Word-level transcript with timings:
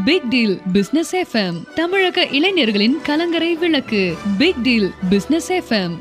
Big 0.00 0.28
deal 0.28 0.60
business 0.72 1.16
FM 1.16 1.56
தமிழக 1.74 2.22
இளைஞர்களின் 2.36 2.94
கலங்கரை 3.02 3.54
விளக்கு. 3.54 4.14
Big 4.38 4.60
deal 4.62 4.92
business 5.10 5.52
FM 5.52 5.94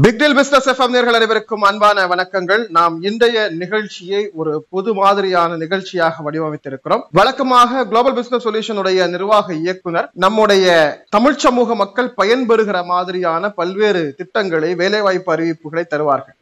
big 0.00 0.18
deal 0.18 0.34
business 0.34 0.68
FM 0.70 0.94
நேர்கள் 0.94 1.18
அனைவருக்கும் 1.18 1.62
அன்பான 1.62 2.06
வணக்கங்கள். 2.06 2.68
நாம் 2.68 3.02
இன்றைய 3.02 3.48
நிகழ்ச்சியை 3.48 4.30
ஒரு 4.32 4.66
பொது 4.70 4.94
மாதிரியான 4.94 5.56
நிகழ்ச்சியாக 5.56 6.30
வடிவமைத்திருக்கிறோம். 6.30 7.04
வழக்கமாக 7.12 7.84
குளோபல் 7.84 8.14
பிசினஸ் 8.14 8.48
சொல்யூஷன் 8.48 8.78
உடைய 8.78 9.06
நிர்வாக 9.06 9.54
இயக்குனர் 9.54 10.10
நம்முடைய 10.12 10.66
தமிழ் 11.08 11.36
சமூக 11.36 11.74
மக்கள் 11.74 12.14
பயன்பெறுகிற 12.16 12.84
மாதிரியான 12.84 13.50
பல்வேறு 13.50 14.14
திட்டங்களை 14.16 14.74
வேலைவாய்ப்பு 14.74 15.36
அறிவிப்புகளை 15.36 15.86
தருவார்கள். 15.86 16.36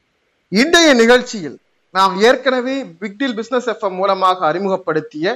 இன்றைய 0.48 0.94
நிகழ்ச்சியில் 0.94 1.60
நாம் 1.96 2.20
ஏற்கனவே 2.20 2.84
பிக் 3.00 3.18
பிஸ்னஸ் 3.18 3.36
பிசினஸ் 3.36 3.68
எஃப்எம் 3.68 3.98
மூலமாக 4.00 4.46
அறிமுகப்படுத்திய 4.46 5.26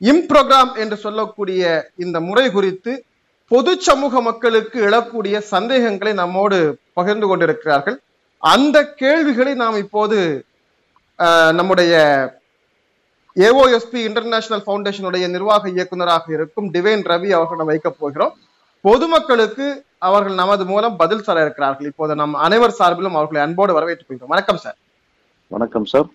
இம்ப்ரோக்ராம் 0.00 0.76
என்று 0.76 0.96
சொல்லக்கூடிய 0.96 1.62
இந்த 1.96 2.20
முறை 2.20 2.50
குறித்து 2.50 2.92
பொது 3.50 3.80
சமூக 3.80 4.20
மக்களுக்கு 4.20 4.78
எழக்கூடிய 4.88 5.38
சந்தேகங்களை 5.52 6.12
நம்மோடு 6.12 6.58
பகிர்ந்து 6.92 7.26
கொண்டிருக்கிறார்கள். 7.26 7.96
அந்த 8.42 8.92
கேள்விகளை 8.94 9.54
நாம் 9.54 9.76
இப்போது 9.76 10.18
ஆஹ், 11.18 11.52
நம்முடைய 11.52 11.94
ஏஓஎஸ்பி 13.36 13.98
இன்டர்நேஷனல் 14.08 14.64
ஃபவுண்டேஷனுடைய 14.66 15.28
நிர்வாக 15.28 15.68
இயக்குநராக 15.68 16.32
இருக்கும் 16.32 16.72
டிவைன் 16.74 17.04
ரவி 17.10 17.30
அவர்களிடம் 17.30 17.66
வைக்கப் 17.66 17.98
போகிறோம். 17.98 18.32
பொதுமக்களுக்கு 18.84 19.66
அவர்கள் 19.98 20.34
நமது 20.34 20.64
மூலம் 20.64 20.96
பதில் 20.96 21.22
சொல்ல 21.22 21.42
இருக்கிறார்கள். 21.42 21.86
இப்போது 21.86 22.14
நம் 22.14 22.34
அனைவர் 22.46 22.78
சார்பிலும் 22.78 23.16
அவர்களை 23.18 23.42
அன்போடு 23.42 23.72
வரவேற்றுக் 23.78 24.08
கொள்கிறோம். 24.08 24.28
வணக்கம் 24.28 24.56
சார். 24.56 24.78
வணக்கம் 25.50 25.86
சார் 25.86 26.08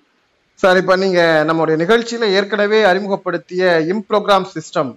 சார் 0.59 0.77
இப்ப 0.77 0.95
நீங்க 0.95 1.19
நம்முடைய 1.47 1.75
நிகழ்ச்சியில 1.81 2.25
ஏற்கனவே 2.35 2.79
அறிமுகப்படுத்திய 2.83 3.63
இம்ப்ரோக்ராம் 3.93 4.45
சிஸ்டம் 4.53 4.91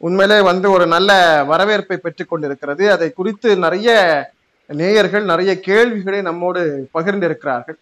உண்மையிலே 0.00 0.38
வந்து 0.46 0.66
ஒரு 0.70 0.86
நல்ல 0.86 1.10
வரவேற்பை 1.50 1.96
பெற்று 1.98 2.24
கொண்டிருக்கிறது. 2.24 2.84
அதை 2.92 3.08
குறித்து 3.12 3.48
நிறைய 3.64 3.90
நேயர்கள் 4.70 5.24
நிறைய 5.24 5.52
கேள்விகளை 5.66 6.20
நம்மோடு 6.22 6.60
பகிர்ந்திருக்கிறார்கள். 6.94 7.78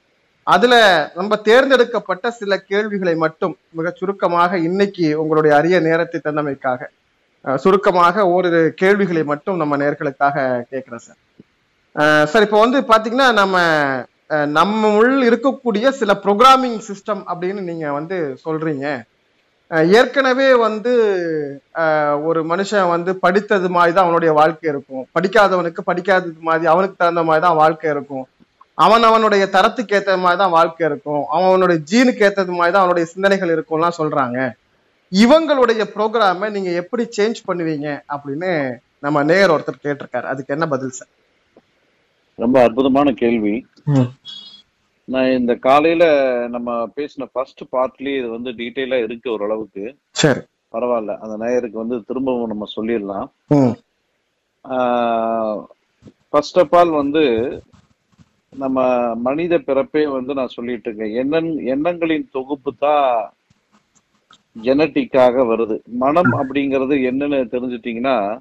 அதுல 0.46 0.74
நம்ம 1.16 1.36
தேர்ந்தெடுக்கப்பட்ட 1.46 2.26
சில 2.38 2.56
கேள்விகளை 2.64 3.14
மட்டும் 3.16 3.54
மிக 3.72 3.90
சுருக்கமாக 3.98 4.58
இன்னைக்கு 4.62 5.06
உங்களுடைய 5.18 5.52
அரிய 5.58 5.76
நேரத்தை 5.80 6.20
தந்தமைக்காக 6.20 6.80
அஹ், 7.44 7.58
சுருக்கமாக 7.58 8.24
ஓரிரு 8.28 8.62
கேள்விகளை 8.80 9.22
மட்டும் 9.24 9.56
நம்ம 9.56 9.76
நேர்களுக்காக 9.78 10.36
கேட்கிறேன் 10.72 11.04
சார் 11.06 11.20
சார் 12.28 12.44
இப்போ 12.46 12.58
வந்து 12.60 12.78
பாத்தீங்கன்னா 12.90 13.28
நம்ம 13.34 13.56
நம்ம 14.56 14.90
உள் 14.98 15.16
இருக்கக்கூடிய 15.28 15.86
சில 16.00 16.12
ப்ரோக்ராமிங் 16.24 16.76
சிஸ்டம் 16.88 17.22
அப்படின்னு 17.30 17.62
நீங்க 17.70 17.86
வந்து 17.96 18.16
சொல்றீங்க. 18.44 18.86
ஏற்கனவே 19.98 20.46
வந்து 20.66 20.92
ஒரு 22.28 22.40
மனுஷன் 22.50 22.92
வந்து 22.92 23.10
படித்தது 23.24 23.68
மாதிரி 23.76 23.92
தான் 23.94 24.06
அவனுடைய 24.06 24.32
வாழ்க்கை 24.38 24.68
இருக்கும். 24.72 25.04
படிக்காதவனுக்கு 25.16 25.82
படிக்காதது 25.90 26.46
மாதிரி 26.48 26.70
அவனுக்கு 26.72 26.96
தகுந்த 27.02 27.24
மாதிரி 27.28 27.44
தான் 27.46 27.60
வாழ்க்கை 27.62 27.88
இருக்கும். 27.94 28.24
அவன் 28.84 29.04
அவனுடைய 29.10 29.44
தரத்துக்கு 29.56 29.96
ஏற்ற 29.98 30.16
மாதிரி 30.24 30.40
தான் 30.42 30.56
வாழ்க்கை 30.58 30.84
இருக்கும். 30.90 31.22
அவன் 31.34 31.48
அவனுடைய 31.50 31.78
ஜீனுக்கு 31.90 32.26
ஏத்தது 32.28 32.52
மாதிரி 32.58 32.74
தான் 32.74 32.84
அவனுடைய 32.84 33.06
சிந்தனைகள் 33.14 33.54
இருக்கும்லாம் 33.54 33.98
சொல்றாங்க. 34.00 34.38
இவங்களுடைய 35.12 35.82
ப்ரோக்ராமை 35.94 36.46
நீங்க 36.56 36.70
எப்படி 36.82 37.04
சேஞ்ச் 37.16 37.40
பண்ணுவீங்க 37.48 37.88
அப்படின்னு 38.14 38.50
நம்ம 39.06 39.22
நேயர் 39.30 39.54
ஒருத்தர் 39.56 39.84
கேட்டிருக்காரு. 39.86 40.26
அதுக்கு 40.32 40.54
என்ன 40.56 40.66
பதில் 40.74 40.96
சார் 41.00 41.12
ரொம்ப 42.38 42.56
அற்புதமான 42.66 43.08
கேள்வி. 43.22 43.54
நான் 45.04 45.30
இந்த 45.30 45.54
காலையில 45.54 46.04
நம்ம 46.48 46.86
பேசின 46.96 47.28
ஃபர்ஸ்ட் 47.32 47.60
பார்ட்லயே 47.72 48.18
இது 48.18 48.28
வந்து 48.28 48.50
டீட்டெயிலா 48.50 49.02
இருக்கு 49.02 49.30
ஓரளவுக்கு. 49.30 49.96
சரி. 50.10 50.40
பரவாயில்ல. 50.72 51.18
அந்த 51.18 51.36
நேயருக்கு 51.38 51.78
வந்து 51.78 52.02
திரும்பவும் 52.02 52.46
நம்ம 52.46 52.66
சொல்லிடலாம். 52.76 53.28
ஃபர்ஸ்ட் 56.28 56.58
ஆஃப் 56.58 56.76
ஆல் 56.76 56.88
வந்து 56.88 57.24
நம்ம 58.56 58.78
மனித 59.14 59.58
பிறப்பே 59.58 60.06
வந்து 60.06 60.34
நான் 60.34 60.46
சொல்லிட்டு 60.46 60.94
இருக்கேன். 60.94 61.14
எண்ணன் 61.14 61.58
எண்ணங்களின் 61.58 62.28
தொகுப்பு 62.32 62.74
தான் 62.78 63.32
ஜெனட்டிக்காக 64.62 65.36
வருது. 65.50 65.84
மனம் 65.84 66.32
அப்படிங்கிறது 66.32 66.94
என்னன்னு 67.10 67.40
தெரிஞ்சுட்டீங்கன்னா 67.52 68.40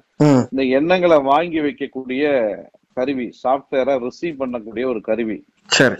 இந்த 0.50 0.62
எண்ணங்களை 0.62 1.18
வாங்கி 1.18 1.60
வைக்கக்கூடிய 1.60 2.54
கருவி 2.96 3.26
சாஃப்ட்வேரை 3.42 3.94
ரிசீவ் 4.04 4.40
பண்ணக்கூடிய 4.42 4.84
ஒரு 4.92 5.00
கருவி. 5.08 5.38
சரி. 5.78 5.98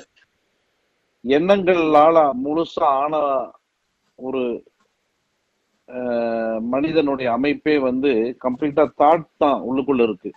எண்ணங்களால 1.24 2.16
முழுசா 2.44 2.86
ஆன 3.02 3.14
ஒரு 4.18 4.42
மனிதனுடைய 6.72 7.28
அமைப்பே 7.36 7.74
வந்து 7.88 8.10
கம்ப்ளீட்டா 8.44 8.84
தாட் 9.00 9.26
தான் 9.42 9.58
உள்ளுக்குள்ள 9.68 10.02
இருக்கு. 10.08 10.30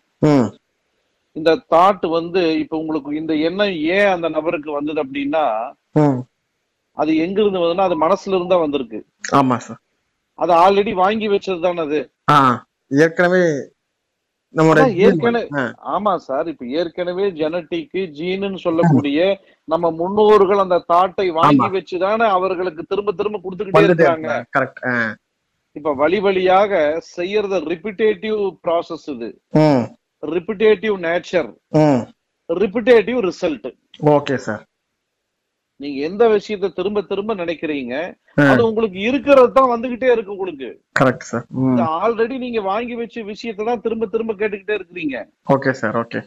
இந்த 1.35 1.51
தாட் 1.73 2.05
வந்து 2.17 2.41
இப்ப 2.63 2.77
உங்களுக்கு 2.81 3.11
இந்த 3.21 3.33
எண்ணம் 3.47 3.73
ஏன் 3.97 4.11
அந்த 4.15 4.27
நபருக்கு 4.35 4.69
வந்தது 4.77 4.99
அப்படின்னா 5.03 5.43
அது 6.97 7.11
எங்க 7.25 7.37
இருந்து 7.41 7.61
வந்ததுன்னா 7.61 7.87
அது 7.89 7.97
மனசுல 8.05 8.37
இருந்தா 8.37 8.57
வந்திருக்கு. 8.63 8.99
ஆமா 9.39 9.57
சார். 9.65 9.79
அது 10.39 10.53
ஆல்ரெடி 10.63 10.93
வாங்கி 11.03 11.27
வச்சது 11.33 11.59
தானே 11.65 11.81
அது 11.87 11.99
ஏற்கனவே 13.03 13.43
அதான் 14.75 14.95
ஏற்கனவே 15.05 15.41
ஆமா 15.93 16.13
சார் 16.25 16.47
இப்ப 16.51 16.65
ஏற்கனவே 16.77 17.25
ஜெனட்டிக் 17.39 17.89
ஜீனுன்னு 18.17 18.59
சொல்லக்கூடிய 18.65 19.19
நம்ம 19.67 19.91
முன்னோர்கள் 19.99 20.63
அந்த 20.63 20.77
தாட்டை 20.91 21.27
வாங்கி. 21.37 21.57
வச்சுதானே 21.75 22.25
அவர்களுக்கு 22.37 22.83
திரும்ப 22.85 23.13
திரும்ப 23.13 23.39
கொடுத்துக்கிட்டே 23.39 23.81
இருக்காங்க 23.89 24.29
கரெக்ட் 24.55 24.81
இப்ப 25.75 25.93
வழி 25.95 26.19
வழியாக 26.25 26.73
செய்யறது 27.15 27.57
ரிப்பிட்டேட்டிவ் 27.71 28.37
ப்ராசஸ் 28.63 29.07
இது. 29.13 29.29
Repetitive 30.23 30.95
nature 31.05 31.49
repetitive 32.49 33.19
result 33.27 33.67
okay 34.13 34.37
sir. 34.45 34.63
நீங்க 35.81 35.97
எந்த 36.07 36.23
விஷயத்த 36.33 36.67
திரும்ப 36.77 36.99
திரும்ப 37.09 37.31
நினைக்கிறீங்க. 37.41 37.93
அது 38.51 38.61
உங்களுக்கு 38.69 38.99
இருக்கிறது 39.07 39.49
தான் 39.57 39.71
வந்துகிட்டே 39.73 40.09
இருக்கு 40.13 40.35
உங்களுக்கு. 40.35 40.69
கரெக்ட் 40.99 41.27
சார் 41.29 41.45
ஆல்ரெடி 42.03 42.35
நீங்க 42.43 42.61
வாங்கி 42.71 42.95
வச்ச 42.99 43.23
விஷயத்தை 43.31 43.65
தான் 43.69 43.83
திரும்ப 43.85 44.07
திரும்ப 44.13 44.35
கேட்டுக்கிட்டே 44.41 44.77
இருக்கிறீங்க. 44.79 45.15
ஓகே 45.55 45.73
சார் 45.81 45.97
ஓகே 46.03 46.21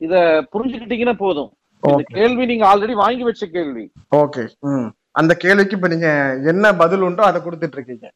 இத 0.00 0.14
புரிஞ்சுக்கிட்டீங்கன்னா 0.52 1.16
போதும். 1.24 1.50
இந்த 1.82 2.04
கேள்வி 2.18 2.44
நீங்க 2.50 2.66
ஆல்ரெடி 2.72 2.94
வாங்கி 3.04 3.24
வச்ச 3.30 3.46
கேள்வி. 3.56 3.84
ஓகே 4.22 4.44
அந்த 5.20 5.32
கேள்விக்கு 5.42 5.76
இப்ப 5.78 5.88
நீங்க 5.94 6.10
என்ன 6.52 6.72
பதில் 6.82 7.04
உண்டோ 7.08 7.24
அதை 7.30 7.40
கொடுத்துட்டு 7.42 7.76
இருக்கீங்க 7.78 8.06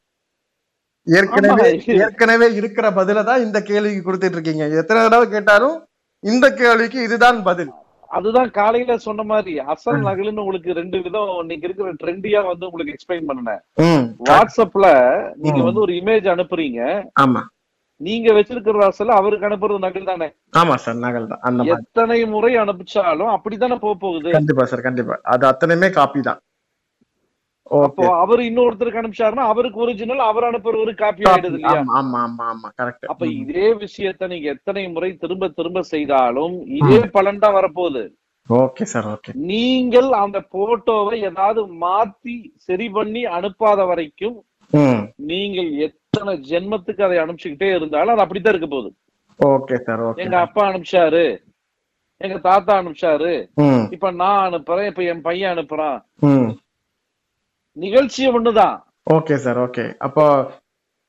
ஏற்கனவே. 1.07 1.67
ஏற்கனவே 2.05 2.47
இருக்கிற 2.59 2.87
பதில 2.97 3.21
தான் 3.29 3.43
இந்த 3.45 3.59
கேள்விக்கு 3.69 4.01
கொடுத்துட்டு 4.07 4.37
இருக்கீங்க 4.37 4.65
எத்தனை 4.81 4.99
தடவை 5.05 5.27
கேட்டாலும் 5.35 5.77
இந்த 6.23 6.45
கேள்விக்கு 6.61 6.99
இதுதான் 7.07 7.39
பதில். 7.49 7.71
அதுதான் 8.11 8.51
காலையில 8.51 8.97
சொன்ன 8.97 9.23
மாதிரி 9.23 9.59
அசல் 9.73 10.01
நகலுன்னு 10.07 10.43
உங்களுக்கு 10.43 10.73
ரெண்டு 10.73 10.97
விதம் 11.03 11.31
இன்னைக்கு 11.41 11.67
இருக்கிற 11.67 11.91
ட்ரெண்டியா 11.93 12.39
வந்து 12.45 12.65
உங்களுக்கு 12.65 12.93
எக்ஸ்பிளைன் 12.95 13.29
பண்ணேன் 13.29 13.61
வாட்ஸ்அப்ல 14.29 14.87
நீங்க. 15.43 15.61
வந்து 15.63 15.81
ஒரு 15.81 15.93
இமேஜ் 15.93 16.27
அனுப்புறீங்க. 16.33 16.81
ஆமா. 17.19 17.41
நீங்க 18.01 18.33
வச்சிருக்கிற 18.33 18.83
அசல் 18.85 19.17
அவருக்கு 19.19 19.47
அனுப்புறது 19.47 19.85
நகல் 19.85 20.09
தானே? 20.11 20.27
ஆமா 20.55 20.75
சார் 20.75 21.01
நகல் 21.05 21.31
தான். 21.31 21.71
எத்தனை 21.75 22.25
முறை 22.25 22.51
அனுப்பிச்சாலும் 22.55 23.31
அப்படித்தானே 23.35 23.75
போக 23.75 23.95
போகுது? 23.95 24.29
கண்டிப்பா 24.31 24.65
சார் 24.65 24.81
கண்டிப்பா. 24.81 25.17
அது 25.23 25.45
அத்தனையுமே 25.47 25.89
காப்பி 25.89 26.21
தான். 26.21 26.39
அப்போ 27.79 28.03
அவர் 28.21 28.41
இன்னொருத்தருக்கு 28.45 29.01
அனுப்பிச்சாருன்னா 29.01 29.45
அவருக்கு 29.51 29.81
ஒரிஜினல் 29.83 30.21
அவர் 30.27 30.47
அனுப்புறவர் 30.47 30.91
காப்பி 31.01 31.27
ஆயிடுது 31.31 31.57
இல்லையா? 31.57 31.81
ஆமா 31.81 31.97
ஆமா 31.99 32.19
ஆமா 32.27 32.45
ஆமா 32.53 32.69
கரெக்ட் 32.79 33.09
அப்ப 33.11 33.27
இதே 33.41 33.67
விஷயத்த 33.83 34.29
நீங்க 34.31 34.47
எத்தனை 34.55 34.83
முறை 34.95 35.09
திரும்ப 35.23 35.49
திரும்ப 35.57 35.83
செய்தாலும் 35.91 36.55
இதே 36.79 36.99
பலன் 37.17 37.41
தான் 37.43 37.57
வரப்போகுது. 37.57 38.03
ஓகே 38.49 38.85
சார் 38.91 39.07
ஓகே 39.13 39.31
நீங்கள் 39.49 40.09
அந்த 40.21 40.37
போட்டோவை 40.55 41.17
ஏதாவது 41.29 41.61
மாத்தி 41.83 42.35
சரி 42.67 42.87
பண்ணி 42.95 43.21
அனுப்பாத 43.37 43.85
வரைக்கும் 43.91 44.37
நீங்கள் 45.29 45.69
எத்தனை 45.87 46.33
ஜென்மத்துக்கு 46.49 47.05
அதை 47.07 47.19
அனுப்பிச்சுக்கிட்டே 47.23 47.69
இருந்தாலும் 47.77 48.13
அது 48.13 48.25
அப்படித்தான் 48.25 48.53
இருக்க 48.53 48.69
போகுது. 48.69 48.89
ஓகே 49.39 49.77
சார் 49.85 50.01
ஓகே 50.07 50.23
எங்க 50.23 50.37
அப்பா 50.45 50.63
அனுப்பிச்சாரு 50.69 51.25
எங்க 52.21 52.37
தாத்தா 52.47 52.73
அனுப்பிச்சாரு 52.79 53.33
இப்ப 53.95 54.09
நான் 54.21 54.45
அனுப்புறேன் 54.47 54.89
இப்ப 54.91 55.03
என் 55.11 55.25
பையன் 55.27 55.53
அனுப்புறான். 55.53 55.99
நிகழ்ச்சி 57.79 58.23
ஒண்ணுதான். 58.31 58.77
Okay 59.07 59.35
sir 59.39 59.59
okay. 59.61 59.85
அப்போ 60.05 60.25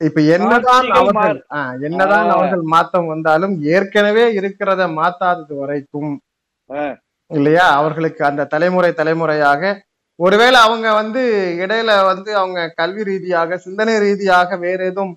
இப்ப 0.01 0.21
என்னதான் 0.35 0.87
அவர்கள் 0.99 1.39
என்னதான். 1.87 2.29
அவர்கள் 2.35 2.63
மாத்தம் 2.73 3.09
வந்தாலும் 3.09 3.55
ஏற்கனவே 3.71 4.25
இருக்கிறத 4.39 4.83
மாத்தாதது 4.97 5.55
வரைக்கும். 5.61 6.13
இல்லையா? 7.31 7.67
அவர்களுக்கு 7.79 8.23
அந்த 8.27 8.49
தலைமுறை 8.53 8.91
தலைமுறையாக 8.95 9.63
ஒருவேளை 10.19 10.59
அவங்க 10.65 10.89
வந்து 10.95 11.21
இடையில 11.61 11.91
வந்து 12.09 12.31
அவங்க 12.39 12.61
கல்வி 12.79 13.03
ரீதியாக 13.07 13.59
சிந்தனை 13.61 13.95
ரீதியாக 14.03 14.59
வேற 14.65 14.81
எதுவும் 14.91 15.15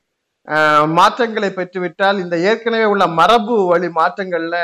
ஆஹ், 0.48 0.88
மாற்றங்களை 0.96 1.50
பெற்றுவிட்டால் 1.52 2.18
இந்த 2.20 2.36
ஏற்கனவே 2.48 2.86
உள்ள 2.86 3.04
மரபு 3.18 3.56
வழி 3.68 3.90
மாற்றங்கள்ல 3.96 4.58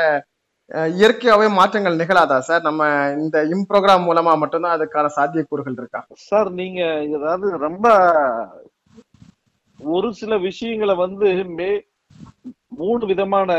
இயற்கையாவே 1.00 1.46
மாற்றங்கள் 1.58 2.00
நிகழாதா 2.00 2.36
சார்? 2.48 2.62
நம்ம 2.62 2.82
இந்த 3.22 3.36
இம் 3.54 3.64
ப்ரோக்ராம் 3.70 4.04
மூலமா 4.08 4.32
மட்டும்தான் 4.38 4.76
அதுக்கான 4.76 5.10
சாத்தியக்கூறுகள் 5.16 5.78
இருக்கா? 5.80 6.00
சார் 6.28 6.50
நீங்க 6.60 6.80
அதாவது 7.18 7.46
ரொம்ப 7.58 7.86
ஒரு 9.78 10.08
சில 10.12 10.32
விஷயங்களை 10.38 10.94
வந்து 10.94 11.28
மே 11.58 11.70
மூணு 12.80 13.02
விதமான 13.06 13.50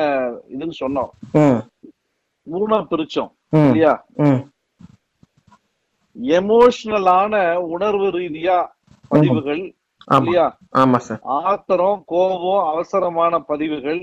இதுன்னு 0.53 0.75
சொன்னோம். 0.83 1.11
மூணா 2.47 2.77
பிரிச்சோம் 2.91 3.31
இல்லையா? 3.61 3.93
எமோஷனலான 6.37 7.33
உணர்வு 7.75 8.07
ரீதியா 8.19 8.57
பதிவுகள் 9.11 9.61
இல்லையா? 10.15 10.45
ஆமா 10.81 10.99
சார். 11.07 11.21
ஆத்திரம் 11.43 12.01
கோபம் 12.05 12.63
அவசரமான 12.71 13.33
பதிவுகள் 13.51 14.01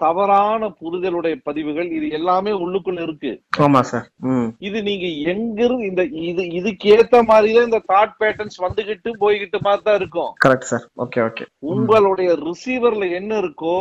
தவறான 0.00 0.68
புரிதலுடைய 0.80 1.34
பதிவுகள் 1.48 1.88
இது 1.96 2.06
எல்லாமே 2.18 2.52
உள்ளுக்குள்ள 2.64 3.00
இருக்கு. 3.06 3.32
ஆமா 3.66 3.80
சார். 3.90 4.06
இது 4.68 4.78
நீங்க 4.88 5.06
எங்கிருந்து 5.32 5.86
இந்த 5.90 6.02
இது 6.30 6.44
இதுக்கு 6.58 6.92
ஏத்த 6.96 7.22
மாதிரிதான் 7.30 7.68
இந்த 7.70 7.80
தாட் 7.92 8.14
பேட்டர்ன்ஸ் 8.20 8.58
வந்துகிட்டு 8.66 9.12
போய்கிட்டு 9.22 9.60
தான் 9.88 9.98
இருக்கும். 10.00 10.30
கரெக்ட் 10.44 10.70
சார் 10.72 10.86
ஓகே 11.04 11.22
ஓகே 11.28 11.46
உங்களுடைய 11.74 12.30
ரிசீவர்ல 12.46 13.10
என்ன 13.20 13.32
இருக்கோ 13.42 13.76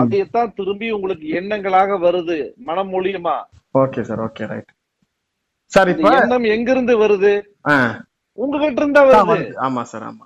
அதைத்தான் 0.00 0.54
திரும்பி 0.58 0.90
உங்களுக்கு 0.98 1.28
எண்ணங்களாக 1.40 1.98
வருது 2.06 2.38
மனம் 2.68 2.92
மூலியமா. 2.94 3.36
Okay 3.82 4.02
sir 4.10 4.22
okay 4.28 4.48
right 4.52 4.70
sir 5.72 5.90
இப்ப 5.90 6.10
எண்ணம் 6.20 6.46
எங்கிருந்து 6.54 6.94
வருது? 7.02 7.32
உங்ககிட்ட 8.38 8.80
இருந்தா 8.82 9.02
வருது. 9.08 9.46
ஆமா 9.66 9.82
சார் 9.90 10.04
ஆமா. 10.10 10.24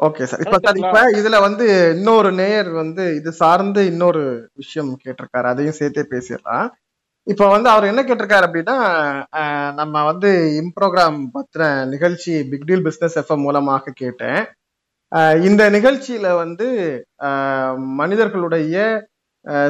ஓகே 0.00 0.24
சார் 0.24 0.42
இப்ப 0.44 0.58
சார் 0.62 0.78
இப்ப 0.80 1.00
இதுல 1.18 1.36
வந்து 1.42 1.64
இன்னொரு 1.94 2.30
நேயர் 2.38 2.70
வந்து 2.78 3.04
இது 3.16 3.30
சார்ந்து 3.34 3.80
இன்னொரு 3.86 4.22
விஷயம் 4.54 4.90
கேட்டிருக்காரு. 5.02 5.46
அதையும் 5.52 5.78
சேர்த்தே 5.78 6.04
பேசிடலாம். 6.10 6.66
இப்ப 7.26 7.44
வந்து 7.48 7.68
அவர் 7.70 7.90
என்ன 7.90 8.02
கேட்டிருக்காரு 8.02 8.46
அப்படின்னா 8.48 8.76
நம்ம 9.78 10.02
வந்து 10.04 10.30
இம்ப்ரோக்ராம் 10.60 11.18
பத்தின 11.34 11.62
நிகழ்ச்சி 11.92 12.32
பிக் 12.50 12.66
டீல் 12.66 12.86
பிசினஸ் 12.86 13.18
எஃப்எம் 13.20 13.44
மூலமாக 13.44 13.94
கேட்டேன். 13.96 14.40
இந்த 15.44 15.62
நிகழ்ச்சியில 15.70 16.28
வந்து 16.36 16.66
மனிதர்களுடைய 17.98 18.76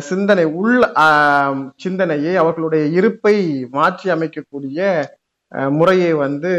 சிந்தனை 0.03 0.45
உள் 0.59 0.75
ஆஹ், 1.05 1.55
சிந்தனையை 1.77 2.35
அவர்களுடைய 2.37 2.85
இருப்பை 2.99 3.37
மாற்றி 3.73 4.09
அமைக்கக்கூடிய 4.11 4.81
முறையை 5.71 6.13
வந்து 6.17 6.53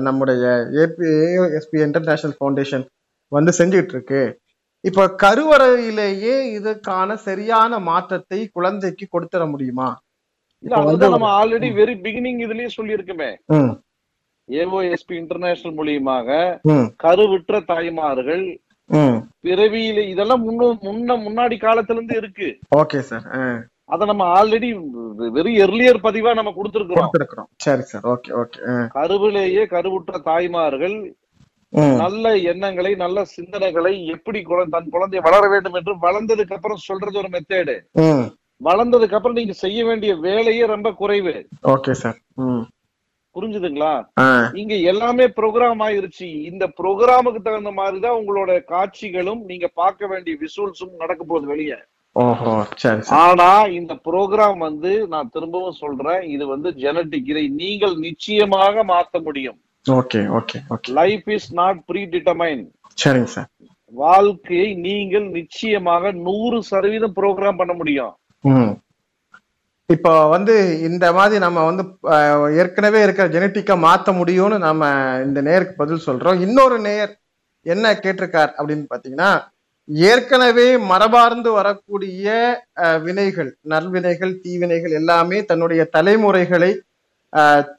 நம்முடைய 0.00 0.44
ஏபி 0.82 1.10
எஸ்பி 1.58 1.78
இன்டர்நேஷனல் 1.82 2.36
ஃபவுண்டேஷன் 2.38 2.84
வந்து 3.32 3.52
செஞ்சுட்டு 3.58 3.88
இருக்கு 3.88 4.22
இப்ப 4.84 5.06
கருவறையிலேயே 5.22 6.34
இதுக்கான 6.56 7.14
சரியான 7.22 7.78
மாற்றத்தை 7.86 8.40
குழந்தைக்கு 8.52 9.06
கொடுத்துட 9.06 9.44
முடியுமா? 9.50 9.88
இல்ல 10.64 10.76
அதுதான் 10.82 11.14
நம்ம 11.14 11.30
ஆல்ரெடி 11.40 11.68
வெரி 11.74 11.94
பிகினிங் 12.04 12.40
இதுலயே 12.44 12.68
சொல்லியிருக்கோமே. 12.76 13.30
ம். 13.52 13.72
ஏஓஎஸ்பி 14.48 15.14
இன்டர்நேஷனல் 15.14 15.76
மூலியமாக 15.76 16.28
கருவுற்ற 16.96 17.60
தாய்மார்கள் 17.64 18.44
பிறவியில 19.44 20.00
இதெல்லாம் 20.08 20.44
முன்ன 20.46 20.68
முன்ன 20.82 21.16
முன்னாடி 21.22 21.56
காலத்துல 21.60 21.98
இருந்து 21.98 22.16
இருக்கு. 22.16 22.48
ஓகே 22.76 22.98
சார் 23.00 23.26
அத 23.94 24.06
நம்ம 24.10 24.24
ஆல்ரெடி 24.38 24.68
வெரி 25.36 25.52
எர்லியர் 25.64 25.98
பதிவா 26.06 26.30
நம்ம 26.38 26.52
கொடுத்துருக்குறோம். 26.56 27.10
சரி 27.66 27.84
சார் 27.90 28.06
ஓகே 28.12 28.30
ஓகே 28.40 28.60
கருவிலேயே 28.96 29.64
கருவுற்ற 29.74 30.18
தாய்மார்கள் 30.30 30.96
நல்ல 32.02 32.26
எண்ணங்களை 32.50 32.92
நல்ல 33.04 33.24
சிந்தனைகளை 33.36 33.92
எப்படி 34.14 34.40
தன் 34.74 34.92
குழந்தை 34.94 35.20
வளர 35.26 35.44
வேண்டும் 35.54 35.76
என்று 35.80 35.92
வளர்ந்ததுக்கு 36.06 36.56
அப்புறம் 36.56 36.84
சொல்றது 36.88 37.16
ஒரு 37.22 37.30
மெத்தேடு 37.34 37.76
வளர்ந்ததுக்கு 38.60 39.16
அப்புறம் 39.16 39.38
நீங்க 39.38 39.54
செய்ய 39.64 39.80
வேண்டிய 39.88 40.12
வேலையே 40.26 40.64
ரொம்ப 40.74 40.88
குறைவு. 41.00 41.34
ஓகே 41.74 41.94
சார் 42.02 42.18
புரிஞ்சுதுங்களா? 43.36 43.94
இங்க 44.60 44.74
எல்லாமே 44.92 45.24
ப்ரோக்ராம் 45.38 45.82
ஆயிருச்சு. 45.86 46.28
இந்த 46.50 46.64
ப்ரோக்ராமுக்கு 46.78 47.40
தகுந்த 47.48 47.72
மாதிரி 47.80 47.98
தான் 48.04 48.18
உங்களோட 48.20 48.52
காட்சிகளும் 48.72 49.42
நீங்க 49.50 49.66
பார்க்க 49.80 50.12
வேண்டிய 50.12 50.34
விசுவல்ஸும் 50.44 50.94
நடக்க 51.02 51.22
போகுது 51.24 51.46
வெளியே. 51.52 51.78
ஓஹோ 52.22 52.52
சரி 52.82 53.02
ஆனா 53.22 53.48
இந்த 53.78 53.92
ப்ரோக்ராம் 54.08 54.60
வந்து 54.66 54.92
நான் 55.12 55.32
திரும்பவும் 55.34 55.80
சொல்றேன் 55.82 56.22
இது 56.34 56.44
வந்து 56.52 56.68
ஜெனட்டிக் 56.84 57.28
இதை 57.32 57.42
நீங்கள் 57.62 57.94
நிச்சயமாக 58.06 58.84
மாத்த 58.92 59.20
முடியும். 59.26 59.58
Okay 59.86 60.20
okay 60.38 60.58
okay. 60.74 60.88
Life 61.00 61.26
is 61.36 61.48
not 61.60 61.80
predetermined 62.14 62.62
சரிங்க 63.02 63.30
சார். 63.34 63.48
வாழ்க்கையை 63.92 64.68
நீங்கள் 64.86 65.26
நிச்சயமாக 65.38 66.12
நூறு 66.26 66.58
சதவீதம் 66.70 67.16
ப்ரோக்ராம் 67.18 67.60
பண்ண 67.60 67.74
முடியும். 67.80 68.14
இப்போ 69.88 70.12
வந்து 70.34 70.54
இந்த 70.88 71.06
மாதிரி 71.18 71.36
நம்ம 71.44 71.64
வந்து 71.68 71.84
ஏற்கனவே 72.62 73.00
இருக்கிற 73.06 73.26
ஜெனட்டிக்கா 73.34 73.74
மாத்த 73.84 74.12
முடியும்னு 74.20 74.58
நம்ம 74.68 74.88
இந்த 75.26 75.40
நேருக்கு 75.48 75.74
பதில் 75.82 76.06
சொல்றோம். 76.08 76.40
இன்னொரு 76.46 76.78
நேயர் 76.86 77.12
என்ன 77.74 77.92
கேட்டிருக்கார் 78.04 78.52
அப்படின்னு 78.58 78.86
பாத்தீங்கன்னா 78.94 79.30
ஏற்கனவே 79.88 80.68
மரபார்ந்து 80.90 81.50
வரக்கூடிய 81.56 82.26
வினைகள் 83.06 83.50
நல்வினைகள் 83.72 84.34
தீவினைகள் 84.44 84.94
எல்லாமே 85.00 85.38
தன்னுடைய 85.50 85.82
தலைமுறைகளை 85.96 86.72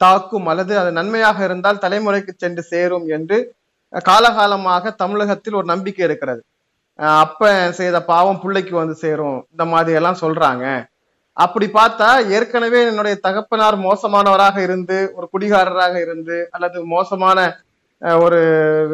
தாக்கும் 0.02 0.46
அல்லது 0.50 0.72
அது 0.80 0.90
நன்மையாக 0.98 1.38
இருந்தால் 1.48 1.82
தலைமுறைக்கு 1.84 2.32
சென்று 2.34 2.62
சேரும் 2.72 3.06
என்று 3.16 3.38
காலகாலமாக 4.08 4.90
தமிழகத்தில் 5.02 5.58
ஒரு 5.60 5.66
நம்பிக்கை 5.72 6.02
இருக்கிறது. 6.08 6.40
அப்ப 7.22 7.50
செய்த 7.78 7.96
பாவம் 8.12 8.40
பிள்ளைக்கு 8.42 8.74
வந்து 8.80 8.96
சேரும் 9.04 9.38
இந்த 9.52 9.64
மாதிரி 9.72 9.96
எல்லாம் 9.98 10.22
சொல்றாங்க. 10.24 10.64
அப்படி 11.36 11.66
பார்த்தா 11.78 12.08
ஏற்கனவே 12.36 12.80
என்னுடைய 12.90 13.16
தகப்பனார் 13.26 13.76
மோசமானவராக 13.86 14.56
இருந்து 14.66 14.96
ஒரு 15.16 15.26
குடிகாரராக 15.34 15.94
இருந்து 16.06 16.38
அல்லது 16.56 16.78
மோசமான 16.94 17.38
ஒரு 18.24 18.40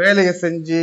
வேலையை 0.01 0.35
செஞ்சு 0.45 0.83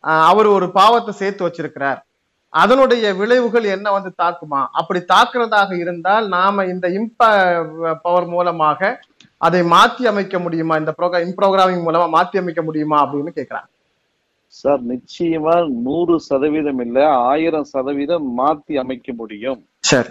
அவர் 0.00 0.46
ஒரு 0.46 0.70
பாவத்தை 0.70 1.14
சேர்த்து 1.14 1.46
வச்சிருக்கிறார். 1.46 2.00
அதனுடைய 2.48 3.14
விளைவுகள் 3.14 3.64
என்ன 3.64 3.92
வந்து 3.92 4.12
தாக்குமா? 4.22 4.66
அப்படி 4.70 5.00
தாக்குறதாக 5.00 5.78
இருந்தால் 5.78 6.28
நாம 6.28 6.64
இந்த 6.64 6.88
இம்ப 6.88 7.28
பவர் 8.02 8.26
மூலமாக 8.26 9.00
அதை 9.38 9.62
மாற்றி 9.62 10.06
அமைக்க 10.06 10.38
முடியுமா? 10.38 10.76
இந்த 10.76 10.94
ப்ரோக்ராம் 10.98 11.26
இம்ப்ரோக்ராமிங் 11.26 11.84
மூலமா 11.86 12.08
மாற்றி 12.08 12.38
அமைக்க 12.38 12.62
முடியுமா 12.62 12.98
அப்படின்னு 13.04 13.32
கேக்குறாங்க 13.36 13.68
சார் 14.48 14.80
நிச்சயமா 14.82 15.68
நூறு 15.68 16.20
சதவீதம் 16.20 16.78
இல்ல 16.78 17.08
ஆயிரம் 17.08 17.64
சதவீதம் 17.64 18.38
மாத்தி 18.38 18.74
அமைக்க 18.76 19.12
முடியும். 19.12 19.60
சரி. 19.80 20.10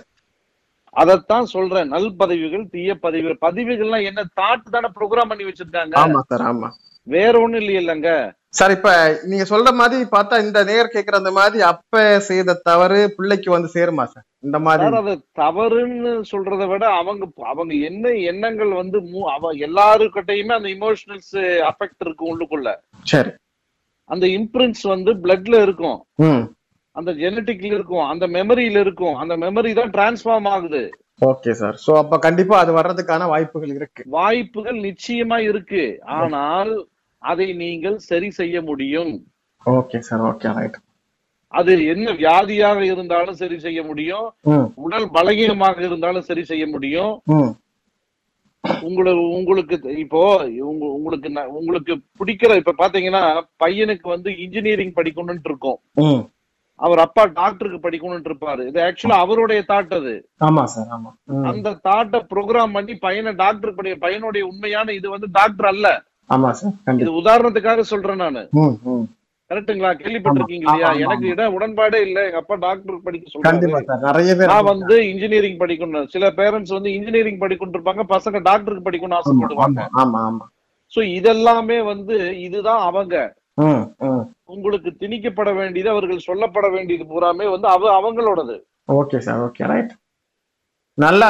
அதைத்தான் 0.92 1.46
சொல்றேன் 1.46 1.88
நல் 1.88 2.16
பதவிகள் 2.16 2.70
தீய 2.70 2.96
பதவிகள். 2.96 3.38
பதவிகள்லாம் 3.42 4.04
என்ன? 4.04 4.24
தாட் 4.42 4.72
தானே 4.72 4.90
ப்ரோக்ராம் 5.00 5.28
பண்ணி 5.28 5.44
வச்சிருக்காங்க. 5.44 5.94
ஆமா 5.96 6.20
சார் 6.20 6.42
ஆமா. 6.42 6.70
வேற 7.08 7.34
ஒண்ணும் 7.42 7.62
இல்லையில்லங்க. 7.62 8.10
சார் 8.58 8.72
இப்ப 8.76 8.90
நீங்க 9.24 9.46
சொல்ற 9.50 9.70
மாதிரி 9.74 10.04
பார்த்தா 10.12 10.36
இந்த 10.44 10.60
நேர் 10.64 10.92
கேக்குற 10.94 11.16
அந்த 11.20 11.32
மாதிரி 11.32 11.60
அப்ப 11.70 12.20
செய்த 12.20 12.56
தவறு 12.70 13.00
பிள்ளைக்கு 13.18 13.50
வந்து 13.52 13.70
சேருமா 13.76 14.06
சார்? 14.14 14.26
இந்த 14.46 14.58
மாதிரி 14.60 14.98
அது 15.02 15.14
தவறுன்னு 15.40 16.12
சொல்றதை 16.32 16.68
விட 16.68 16.86
அவங்க 17.00 17.28
அவங்க 17.52 17.74
என்ன 17.90 18.14
எண்ணங்கள் 18.32 18.72
வந்து 18.82 19.00
அவ 19.36 19.52
எல்லாருக்கிட்டையுமே 19.68 20.56
அந்த 20.60 20.70
இமோஷனல்ஸ் 20.78 21.36
அஃபெக்ட் 21.70 22.06
இருக்கும் 22.06 22.32
உள்ளுக்குள்ள. 22.34 22.72
சரி. 23.04 23.34
அந்த 24.10 24.26
இம்ப்ரிண்ட்ஸ் 24.28 24.86
வந்து 24.88 25.14
பிளட்ல 25.26 25.62
இருக்கும். 25.62 26.00
அந்த 26.96 27.12
ஜெனட்டிக்ல 27.24 27.74
இருக்கும். 27.78 28.06
அந்த 28.06 28.28
மெமரியில 28.28 28.80
இருக்கும். 28.80 29.16
அந்த 29.16 29.34
மெமரி 29.38 29.72
தான் 29.74 29.94
டிரான்ஸ்ஃபார்ம் 29.98 30.48
ஆகுது. 30.48 30.82
ஓகே 31.22 31.52
சார் 31.52 31.80
சோ 31.88 31.98
அப்ப 31.98 32.18
கண்டிப்பா 32.18 32.60
அது 32.60 32.76
வர்றதுக்கான 32.76 33.26
வாய்ப்புகள் 33.28 33.70
இருக்கு. 33.70 34.04
வாய்ப்புகள் 34.08 34.78
நிச்சயமா 34.80 35.38
இருக்கு. 35.38 36.00
ஆனால் 36.02 36.88
அதை 37.18 37.54
நீங்கள் 37.54 37.98
சரி 37.98 38.32
செய்ய 38.32 38.62
முடியும். 38.62 39.28
ஓகே 39.66 39.98
சார் 40.00 40.22
ஓகே 40.22 40.54
ரைட் 40.54 40.78
அது 41.48 41.86
என்ன 41.86 42.12
வியாதியாக 42.12 42.80
இருந்தாலும் 42.82 43.34
சரி 43.34 43.60
செய்ய 43.60 43.84
முடியும். 43.84 44.34
உடல் 44.76 45.10
பலகீனமாக 45.10 45.80
இருந்தாலும் 45.80 46.22
சரி 46.22 46.44
செய்ய 46.44 46.68
முடியும். 46.68 47.22
உங்களுக்கு 48.82 49.30
உங்களுக்கு 49.30 49.76
இப்போ 49.98 50.22
உங்க- 50.62 50.86
உங்களுக்கு 50.86 51.54
உங்களுக்கு 51.54 51.94
பிடிக்கிற 52.20 52.56
இப்ப 52.56 52.74
பாத்தீங்கன்னா 52.78 53.42
பையனுக்கு 53.64 54.08
வந்து 54.08 54.38
இன்ஜினியரிங் 54.38 54.94
படிக்கணும்னு 54.94 55.40
இருக்கும். 55.44 55.80
அவர் 56.80 57.00
அப்பா 57.04 57.24
டாக்டருக்கு 57.40 57.80
படிக்கணும்னு 57.86 58.30
இருப்பாரு. 58.30 58.64
இது 58.70 58.80
ஆக்சுவலா 58.88 59.18
அவருடைய 59.24 59.62
தாட் 59.72 59.94
அது. 60.00 60.14
ஆமா 60.48 60.64
சார் 60.74 60.90
ஆமா. 60.98 61.10
அந்த 61.52 61.78
தாட்டை 61.88 62.20
ப்ரோக்ராம் 62.34 62.76
பண்ணி 62.78 62.94
பையனை 63.06 63.32
டாக்டர் 63.44 63.76
படி 63.78 63.92
பையனுடைய 64.06 64.44
உண்மையான 64.52 64.94
இது 64.94 65.08
வந்து 65.10 65.30
டாக்டர் 65.40 65.70
அல்ல. 65.74 65.88
ஆமா 66.30 66.50
சார் 66.60 67.00
இது 67.04 67.12
உதாரணத்துக்காக 67.22 67.84
சொல்றேன் 67.94 68.22
நானு. 68.24 68.44
கரெக்ட்டுங்களா? 69.52 69.92
கேள்விப்பட்டிருக்கீங்க 70.00 70.66
இல்லையா? 70.66 70.90
எனக்கு 71.04 71.28
இட 71.34 71.44
உடன்பாடே 71.54 72.00
இல்ல. 72.08 72.26
எங்க 72.28 72.38
அப்பா 72.38 72.56
டாக்டர் 72.66 73.04
படிக்க 73.06 73.26
பேர் 74.40 74.52
நான் 74.52 74.70
வந்து 74.74 74.96
இன்ஜினியரிங் 75.12 75.60
படிக்கணும். 75.62 76.10
சில 76.16 76.26
பேரண்ட்ஸ் 76.40 76.76
வந்து 76.76 76.92
இன்ஜினியரிங் 76.98 77.42
படிக்கணும் 77.44 77.76
இருப்பாங்க. 77.78 78.06
பசங்க 78.16 78.42
டாக்டருக்கு 78.50 78.88
படிக்கணும்னு 78.88 79.20
ஆசைப்படுவாங்க. 79.20 79.88
ஆமா 80.04 80.24
சோ 80.94 81.00
இதெல்லாமே 81.18 81.80
வந்து 81.92 82.16
இதுதான் 82.48 82.84
அவங்க. 82.90 83.16
உங்களுக்கு 84.54 84.90
திணிக்கப்பட 85.02 85.50
வேண்டியது 85.60 85.90
அவர்கள் 85.94 86.28
சொல்லப்பட 86.28 86.68
வேண்டியது 86.76 87.06
பூராமே 87.12 87.46
வந்து 87.54 87.68
அவ 87.76 87.92
அவங்களோடது. 88.00 88.56
ஓகே 89.00 89.18
சார் 89.28 89.42
ஓகே 89.48 89.66
ரைட் 89.72 89.94
நல்ல 90.98 91.24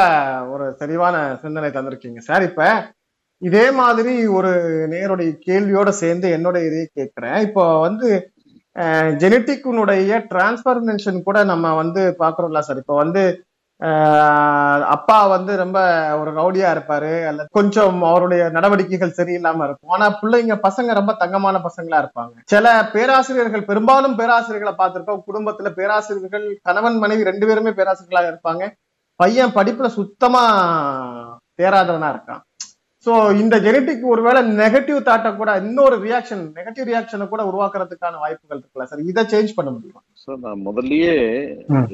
ஒரு 0.54 0.66
தெளிவான 0.82 1.16
சிந்தனை 1.42 1.70
தந்திருக்கீங்க 1.74 2.22
சார் 2.30 2.44
இப்ப 2.50 2.62
இதே 3.42 3.66
மாதிரி 3.80 4.14
ஒரு 4.38 4.52
நேருடைய 4.94 5.32
கேள்வியோட 5.48 5.90
சேர்ந்து 6.04 6.28
என்னுடைய 6.38 6.70
இதையே 6.70 6.88
கேட்கிறேன். 6.98 7.38
இப்போ 7.48 7.64
வந்து 7.88 8.08
ஜெனட்டிக்குனுடைய 9.22 10.18
டிரான்ஸ்பர்மேஷன் 10.32 11.20
கூட 11.28 11.38
நம்ம 11.52 11.72
வந்து 11.82 12.02
பாக்குறோம்ல 12.24 12.62
சார் 12.68 12.82
இப்போ 12.84 12.96
வந்து 13.04 13.24
அப்பா 14.86 15.28
வந்து 15.28 15.58
ரொம்ப 15.58 15.80
ஒரு 16.20 16.32
ரவுடியா 16.34 16.70
இருப்பாரு. 16.76 17.28
அல்லது 17.28 17.48
கொஞ்சம் 17.52 18.04
அவருடைய 18.04 18.50
நடவடிக்கைகள் 18.50 19.14
சரியில்லாம 19.18 19.64
இருக்கும். 19.64 19.90
ஆனா 19.90 20.08
பிள்ளைங்க 20.22 20.58
பசங்க 20.68 20.94
ரொம்ப 20.94 21.14
தங்கமான 21.14 21.58
பசங்களா 21.58 22.02
இருப்பாங்க. 22.04 22.34
சில 22.46 22.90
பேராசிரியர்கள் 22.94 23.66
பெரும்பாலும் 23.66 24.18
பேராசிரியர்களை 24.18 24.74
பார்த்துருக்கோம் 24.78 25.24
குடும்பத்துல 25.28 25.70
பேராசிரியர்கள் 25.70 26.60
கணவன் 26.62 26.98
மனைவி 26.98 27.24
ரெண்டு 27.24 27.48
பேருமே 27.48 27.72
பேராசிரியர்களாக 27.72 28.32
இருப்பாங்க. 28.32 28.72
பையன் 29.16 29.56
படிப்புல 29.56 29.88
சுத்தமா 29.88 30.44
தேராதவனா 31.62 32.10
இருக்கான். 32.14 32.42
சோ 33.10 33.16
இந்த 33.42 33.56
ஜெனட்டிக் 33.66 34.04
ஒருவேளை 34.14 34.42
நெகட்டிவ் 34.60 34.98
தாட்டை 35.08 35.30
கூட 35.38 35.52
இன்னொரு 35.62 35.96
ரியாக்ஷன் 36.06 36.42
நெகட்டிவ் 36.58 36.90
ரியாக்ஷனை 36.90 37.26
கூட 37.32 37.42
உருவாக்குறதுக்கான 37.50 38.20
வாய்ப்புகள் 38.24 38.60
இருக்குல்ல 38.60 38.86
சார் 38.90 39.02
இதை 39.12 39.22
சேஞ்ச் 39.32 39.56
பண்ண 39.58 39.70
முடியுமா? 39.76 40.02
சார் 40.24 40.44
நான் 40.44 40.66
முதல்லயே. 40.68 41.16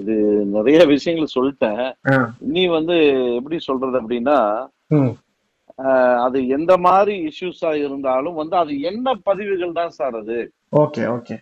இது 0.01 0.15
நிறைய 0.55 0.79
விஷயங்கள் 0.93 1.36
சொல்லிட்டேன். 1.36 1.84
இனி 2.48 2.63
வந்து 2.77 2.98
எப்படி 3.38 3.60
சொல்றது 3.69 3.95
அப்படின்னா 4.01 4.38
அது 6.25 6.38
எந்த 6.57 6.74
மாதிரி 6.88 7.15
இஷ்யூஸா 7.29 7.72
இருந்தாலும் 7.86 8.39
வந்து 8.41 8.55
அது 8.63 8.74
என்ன 8.91 9.15
பதிவுகள் 9.29 9.77
தான் 9.79 9.95
சார் 10.00 10.17
அது. 10.22 10.39
Okay 10.84 11.03
okay. 11.15 11.38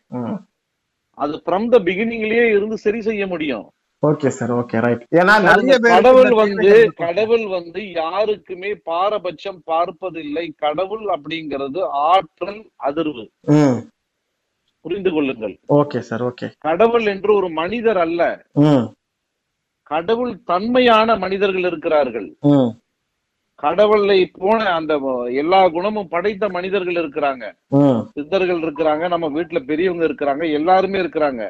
அது 1.18 1.36
ஃப்ரம் 1.46 1.68
த 1.76 1.80
பிகினிங்லயே 1.90 2.46
இருந்து 2.58 2.78
சரி 2.86 3.02
செய்ய 3.10 3.26
முடியும். 3.34 3.66
ஓகே 4.08 4.28
சார் 4.38 4.52
ஓகே 4.52 4.80
ரைட் 4.86 5.04
ஏன்னா 5.16 5.36
நிறைய 5.42 5.78
கடவுள் 5.78 6.32
வந்து 6.40 6.92
கடவுள் 6.96 7.46
வந்து 7.48 7.82
யாருக்குமே 7.92 8.72
பாரபட்சம் 8.90 9.62
பார்ப்பதில்லை. 9.66 10.46
கடவுள் 10.58 11.06
அப்படிங்கிறது 11.16 11.82
ஆற்றல் 11.82 12.62
அதிர்வு. 12.88 13.26
புரிந்து 14.82 15.12
கொள்ளுங்கள். 15.12 15.56
ஓகே 15.70 16.00
சார் 16.10 16.24
ஓகே 16.24 16.48
கடவுள் 16.58 17.06
என்று 17.06 17.32
ஒரு 17.36 17.50
மனிதர் 17.50 17.98
அல்ல. 17.98 18.22
கடவுள் 19.84 20.34
தன்மையான 20.44 21.16
மனிதர்கள் 21.16 21.66
இருக்கிறார்கள். 21.72 22.30
கடவுளை 23.64 24.20
போன 24.26 24.64
அந்த 24.80 24.94
எல்லா 25.42 25.60
குணமும் 25.68 26.08
படைத்த 26.08 26.50
மனிதர்கள் 26.50 26.98
இருக்கிறாங்க. 27.04 27.46
சித்தர்கள் 28.14 28.62
இருக்கிறாங்க. 28.62 29.08
நம்ம 29.14 29.28
வீட்டுல 29.40 29.60
பெரியவங்க 29.70 30.06
இருக்கிறாங்க. 30.08 30.44
எல்லாருமே 30.60 31.00
இருக்கிறாங்க. 31.00 31.44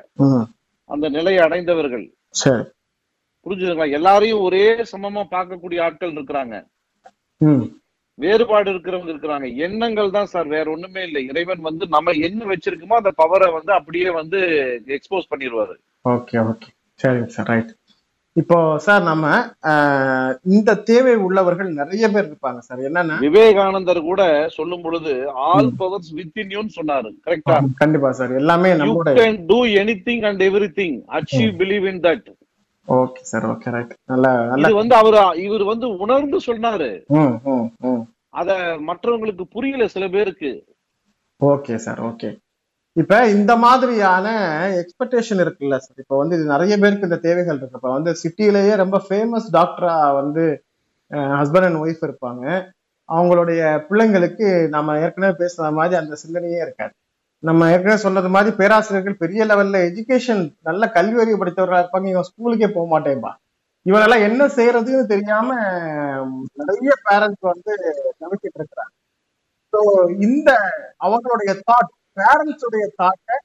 அந்த 0.86 1.10
நிலையை 1.10 1.42
அடைந்தவர்கள். 1.44 2.06
புரிஞ்சுதுங்களா? 3.46 3.88
எல்லாரையும் 3.92 4.44
ஒரே 4.48 4.66
சமமா 4.92 5.24
பார்க்கக்கூடிய 5.36 5.80
ஆட்கள் 5.82 6.16
இருக்கிறாங்க. 6.18 6.56
வேறுபாடு 8.20 8.68
இருக்கிறவங்க 8.74 9.12
இருக்கிறாங்க. 9.14 9.48
எண்ணங்கள் 9.66 10.16
தான் 10.18 10.30
சார் 10.34 10.48
வேற 10.48 10.66
ஒண்ணுமே 10.72 11.02
இல்லை. 11.08 11.22
இறைவன் 11.32 11.62
வந்து 11.62 11.86
நம்ம 11.88 12.12
என்ன 12.28 12.46
வச்சிருக்கோமோ 12.52 13.00
அந்த 13.02 13.12
பவரை 13.22 13.50
வந்து 13.54 13.72
அப்படியே 13.74 14.10
வந்து 14.20 14.40
எக்ஸ்போஸ் 14.98 15.32
பண்ணிடுவாரு. 15.32 15.76
ஓகே 16.16 16.38
ஓகே 16.52 16.70
சரிங்க 17.04 17.30
சார் 17.36 17.50
ரைட் 17.54 17.72
இப்போ 18.36 18.58
சார் 18.86 19.04
நம்ம 19.10 19.26
இந்த 20.56 20.76
தேவை 20.90 21.12
உள்ளவர்கள் 21.26 21.68
நிறைய 21.80 22.06
பேர் 22.14 22.30
இருப்பாங்க 22.30 22.62
சார். 22.68 22.80
என்னன்னா 22.90 23.16
விவேகானந்தர் 23.26 24.00
கூட 24.08 24.24
சொல்லும் 24.56 24.84
பொழுது 24.86 25.12
ஆல் 25.50 25.70
பவர்ஸ் 25.82 26.10
வித் 26.20 26.40
இன் 26.44 26.54
யூன்னு 26.56 26.74
சொன்னாரு. 26.80 27.10
கரெக்டா 27.26 27.58
கண்டிப்பா 27.82 28.12
சார். 28.20 28.34
எல்லாமே 28.42 28.72
யூ 28.72 28.80
நம்மளுடைய 28.82 29.18
can 29.20 29.38
do 29.52 29.60
anything 30.08 30.26
and 30.30 30.42
everything 30.80 30.98
achieve 31.20 31.54
believe 31.62 31.86
in 31.92 32.02
that 32.08 32.26
okay 32.88 33.22
sir 33.32 33.46
okay 33.52 33.70
right. 33.76 33.94
நல்ல 34.12 34.28
நல்ல 34.52 34.68
இது 34.70 34.80
வந்து 34.82 34.96
அவர் 35.02 35.18
இவர் 35.46 35.66
வந்து 35.74 35.90
உணர்ந்து 36.06 36.40
சொன்னாரு. 36.48 36.90
அத 38.42 38.52
மற்றவங்களுக்கு 38.90 39.46
புரியல 39.56 39.84
சில 39.96 40.06
பேருக்கு. 40.16 40.52
Okay 41.42 41.76
sir 41.86 42.02
okay. 42.10 42.30
இப்ப 42.96 43.14
இந்த 43.36 43.52
மாதிரியான 43.64 44.28
எக்ஸ்பெக்டேஷன் 44.82 45.40
இருக்குல்ல 45.44 45.76
சார் 45.84 46.02
இப்ப 46.04 46.18
வந்து 46.22 46.36
இது 46.38 46.46
நிறைய 46.54 46.74
பேருக்கு 46.82 47.08
இந்த 47.10 47.20
தேவைகள் 47.28 47.58
இருக்கு. 47.60 47.78
இப்ப 47.80 47.92
வந்து 47.96 48.12
சிட்டிலேயே 48.22 48.74
ரொம்ப 48.82 48.98
ஃபேமஸ் 49.08 49.48
டாக்டரா 49.56 49.96
வந்து 50.20 50.44
ஹஸ்பண்ட் 51.40 51.68
அண்ட் 51.70 51.82
ஒய்ஃப் 51.84 52.04
இருப்பாங்க. 52.08 52.44
அவங்களுடைய 53.10 53.62
பிள்ளைங்களுக்கு 53.88 54.48
நம்ம 54.76 54.98
ஏற்கனவே 55.06 55.34
பேசுற 55.42 55.72
மாதிரி 55.80 55.96
அந்த 56.02 56.18
சிந்தனையே 56.24 56.60
இருக்காது. 56.66 56.94
நம்ம 57.44 57.70
ஏற்கனவே 57.74 58.04
சொன்னது 58.04 58.30
மாதிரி 58.36 58.52
பேராசிரியர்கள் 58.60 59.22
பெரிய 59.24 59.42
லெவல்ல 59.50 59.80
எஜுகேஷன் 59.90 60.44
நல்ல 60.70 60.84
கல்வி 60.98 61.20
அறிவு 61.24 61.40
படித்தவர்களா 61.42 61.82
இருப்பாங்க. 61.84 62.08
இவன் 62.14 62.30
ஸ்கூலுக்கே 62.30 62.70
போக 62.78 62.86
மாட்டேன்பா. 62.94 63.32
இவனெல்லாம் 63.86 64.26
என்ன 64.28 64.44
செய்யறதுன்னு 64.58 65.12
தெரியாம 65.14 65.50
நிறைய 66.62 66.92
பேரண்ட்ஸ் 67.08 67.50
வந்து 67.52 67.74
தவிக்கிட்டு 68.22 68.58
இருக்கிறாங்க. 68.60 68.94
ஸோ 69.74 69.80
இந்த 70.28 70.50
அவங்களுடைய 71.06 71.52
தாட் 71.68 71.92
பேரண்ட்ஸுடைய 72.18 72.86
தாட்டை 73.02 73.36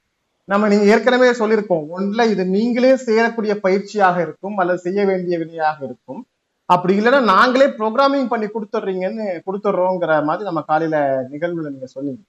நம்ம 0.49 0.67
நீங்க 0.71 0.85
ஏற்கனவே 0.93 1.27
சொல்லியிருக்கோம். 1.39 1.85
ஒன்றுல 1.95 2.21
இது 2.33 2.43
நீங்களே 2.55 2.91
செய்யக்கூடிய 3.07 3.53
பயிற்சியாக 3.65 4.17
இருக்கும் 4.25 4.57
அல்லது 4.61 4.79
செய்ய 4.85 4.99
வேண்டிய 5.09 5.35
வினையாக 5.41 5.77
இருக்கும். 5.87 6.21
அப்படி 6.69 6.93
இல்லைன்னா 6.99 7.21
நாங்களே 7.33 7.67
ப்ரோக்ராமிங் 7.79 8.27
பண்ணி 8.33 8.47
கொடுத்துட்றீங்கன்னு 8.47 9.25
கொடுத்துட்றோங்கிற 9.45 10.15
மாதிரி 10.29 10.47
நம்ம 10.49 10.61
காலையில 10.71 10.97
நிகழ்வுல 11.33 11.71
நீங்க 11.75 11.89
சொன்னீங்க 11.95 12.21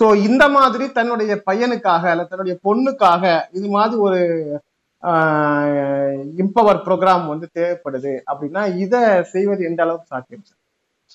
ஸோ 0.00 0.06
இந்த 0.26 0.44
மாதிரி 0.48 0.84
தன்னுடைய 0.98 1.32
பையனுக்காக 1.48 2.04
அல்ல 2.12 2.22
தன்னுடைய 2.24 2.54
பொண்ணுக்காக 2.66 3.24
இது 3.58 3.66
மாதிரி 3.68 3.96
ஒரு 4.06 4.20
இம்பவர் 6.42 6.84
ப்ரோக்ராம் 6.86 7.24
வந்து 7.32 7.46
தேவைப்படுது 7.58 8.12
அப்படின்னா 8.30 8.62
இதை 8.84 9.00
செய்வது 9.34 9.62
எந்த 9.70 9.80
அளவுக்கு 9.84 10.12
சாத்தியம் 10.12 10.44
சார்? 10.48 10.58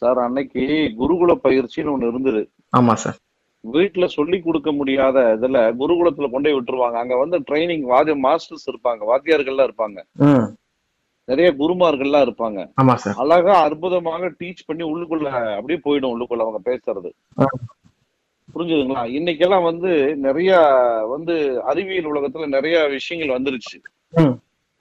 சார் 0.02 0.20
அன்னைக்கு 0.26 0.64
குருகுல 1.00 1.34
பயிற்சின்னு 1.46 1.94
ஒண்ணு 1.94 2.12
இருந்தது. 2.12 2.42
ஆமா 2.74 2.96
சார். 3.04 3.18
வீட்டுல 3.74 4.06
சொல்லி 4.06 4.42
கொடுக்க 4.42 4.72
முடியாத 4.72 5.38
இதுல 5.42 5.58
குருகுலத்துல 5.80 6.32
கொண்டு 6.32 6.62
விட்டுருவாங்க. 6.62 6.98
அங்க 7.04 7.16
வந்து 7.18 7.40
ட்ரைனிங் 7.40 7.86
வாத்திய 7.94 8.16
மாஸ்டர்ஸ் 8.28 8.70
இருப்பாங்க. 8.72 9.02
வாத்தியார்கள்லாம் 9.12 9.70
இருப்பாங்க. 9.70 10.00
நிறைய 11.24 11.54
குருமார்கள்லாம் 11.54 12.26
இருப்பாங்க. 12.28 12.60
அழகா 13.16 13.62
அற்புதமாக 13.62 14.30
டீச் 14.40 14.66
பண்ணி 14.66 14.84
உள்ளுக்குள்ள 14.84 15.28
அப்படியே 15.56 15.80
போயிடும் 15.86 16.14
உள்ளுக்குள்ள 16.14 16.44
அவங்க 16.46 16.62
பேசுறது. 16.70 17.10
புரிஞ்சுதுங்களா? 18.56 19.02
இன்னைக்கெல்லாம் 19.18 19.64
வந்து 19.64 20.16
நிறைய 20.16 20.60
வந்து 21.10 21.64
அறிவியல் 21.64 22.12
உலகத்துல 22.12 22.48
நிறைய 22.48 22.88
விஷயங்கள் 22.88 23.38
வந்துருச்சு. 23.38 23.78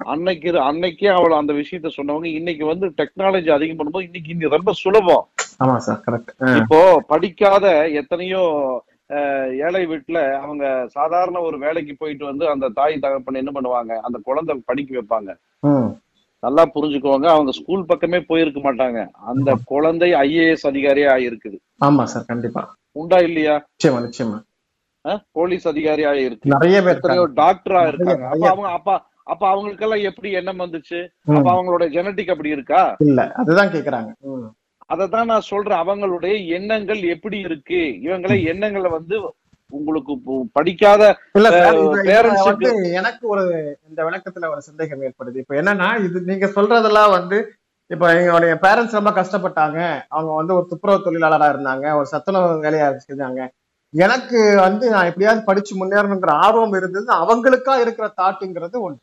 அன்னைக்கு 0.01 0.49
அன்னைக்கே 0.71 1.09
அவள் 1.19 1.41
அந்த 1.41 1.53
விஷயத்த 1.61 1.89
சொன்னவங்க 1.97 2.29
இன்னைக்கு 2.39 2.65
வந்து 2.73 2.87
டெக்னாலஜி 3.01 3.51
அதிகம் 3.55 3.79
பண்ணும்போது 3.79 4.07
இன்னைக்கு 4.09 4.33
இன்னி 4.35 4.55
ரொம்ப 4.57 4.73
சுலபம். 4.83 5.25
ஆமா 5.63 5.77
சார் 5.87 6.03
கரெக்ட் 6.07 6.33
இப்போ 6.61 6.81
படிக்காத 7.13 7.67
எத்தனையோ 8.01 8.43
ஏழை 9.67 9.83
வீட்டுல 9.91 10.19
அவங்க 10.45 10.65
சாதாரண 10.97 11.41
ஒரு 11.49 11.57
வேலைக்கு 11.65 11.93
போயிட்டு 12.01 12.25
வந்து 12.31 12.45
அந்த 12.55 12.67
தாய் 12.79 13.03
தகப்பன் 13.05 13.41
என்ன 13.43 13.53
பண்ணுவாங்க? 13.57 13.93
அந்த 14.07 14.19
குழந்தை 14.29 14.55
படிக்க 14.71 14.99
வைப்பாங்க. 14.99 15.31
நல்லா 16.43 16.63
புரிஞ்சுக்கோங்க 16.75 17.27
அவங்க 17.35 17.53
ஸ்கூல் 17.59 17.89
பக்கமே 17.91 18.19
போயிருக்க 18.31 18.61
மாட்டாங்க. 18.67 19.01
அந்த 19.31 19.51
குழந்தை 19.73 20.09
ஐஏஎஸ் 20.25 20.67
அதிகாரியா 20.71 21.15
இருக்குது 21.29 21.59
ஆமா 21.89 22.05
சார் 22.13 22.29
கண்டிப்பா. 22.33 22.63
உண்டா 23.01 23.19
இல்லையா? 23.29 23.55
நிச்சயமா 23.75 24.01
நிச்சயமா. 24.07 24.39
போலீஸ் 25.39 25.67
அதிகாரியா 25.73 26.13
இருக்கு 26.27 26.53
நிறைய 26.55 26.79
பேர். 26.87 27.03
டாக்டரா 27.43 27.83
இருக்காங்க. 27.91 28.25
அவங்க 28.53 28.71
அப்ப 28.79 28.99
அப்ப 29.27 29.43
அவங்களுக்கெல்லாம் 29.53 30.07
எப்படி 30.11 30.29
எண்ணம் 30.39 30.63
வந்துச்சு? 30.65 30.99
அப்ப 31.37 31.49
அவங்களோட 31.55 31.85
ஜெனட்டிக் 31.97 32.33
அப்படி 32.35 32.51
இருக்கா? 32.57 32.83
இல்ல 33.07 33.21
அதுதான் 33.43 33.73
கேக்குறாங்க. 33.75 34.11
அததான் 34.95 35.31
நான் 35.33 35.51
சொல்றேன். 35.53 35.83
அவங்களுடைய 35.83 36.35
எண்ணங்கள் 36.57 37.03
எப்படி 37.15 37.39
இருக்கு? 37.49 37.81
இவங்களை 38.07 38.37
எண்ணங்களை 38.53 38.91
வந்து 38.99 39.17
உங்களுக்கு 39.71 40.13
படிக்காத 40.57 41.03
வந்து 41.33 42.93
எனக்கு 42.99 43.25
ஒரு 43.35 43.45
இந்த 43.89 44.01
விளக்கத்துல 44.09 44.51
ஒரு 44.53 44.63
சந்தேகம் 44.67 45.03
ஏற்படுது. 45.07 45.37
இப்ப 45.43 45.55
என்னன்னா 45.61 45.89
இது 46.07 46.21
நீங்க 46.31 46.47
சொல்றதெல்லாம் 46.57 47.15
வந்து 47.17 47.39
இப்ப 47.95 48.05
எங்களுடைய 48.19 48.53
பேரண்ட்ஸ் 48.63 48.99
ரொம்ப 48.99 49.13
கஷ்டப்பட்டாங்க. 49.19 49.81
அவங்க 50.09 50.33
வந்து 50.41 50.55
ஒரு 50.59 50.67
துப்புரவு 50.71 51.05
தொழிலாளரா 51.07 51.49
இருந்தாங்க. 51.55 51.87
ஒரு 51.99 52.07
சத்துணவு 52.13 52.63
வேலையா 52.67 52.87
செஞ்சாங்க. 53.09 53.41
எனக்கு 53.95 54.39
வந்து 54.67 54.87
நான் 54.95 55.09
எப்படியாவது 55.11 55.43
படிச்சு 55.51 55.73
முன்னேறணுங்கிற 55.81 56.33
ஆர்வம் 56.47 56.79
இருந்தது 56.81 57.11
அவங்களுக்கா 57.23 57.75
இருக்கிற 57.85 58.07
தாட்டுங்கிறது 58.23 58.79
ஒண்ணு. 58.87 58.99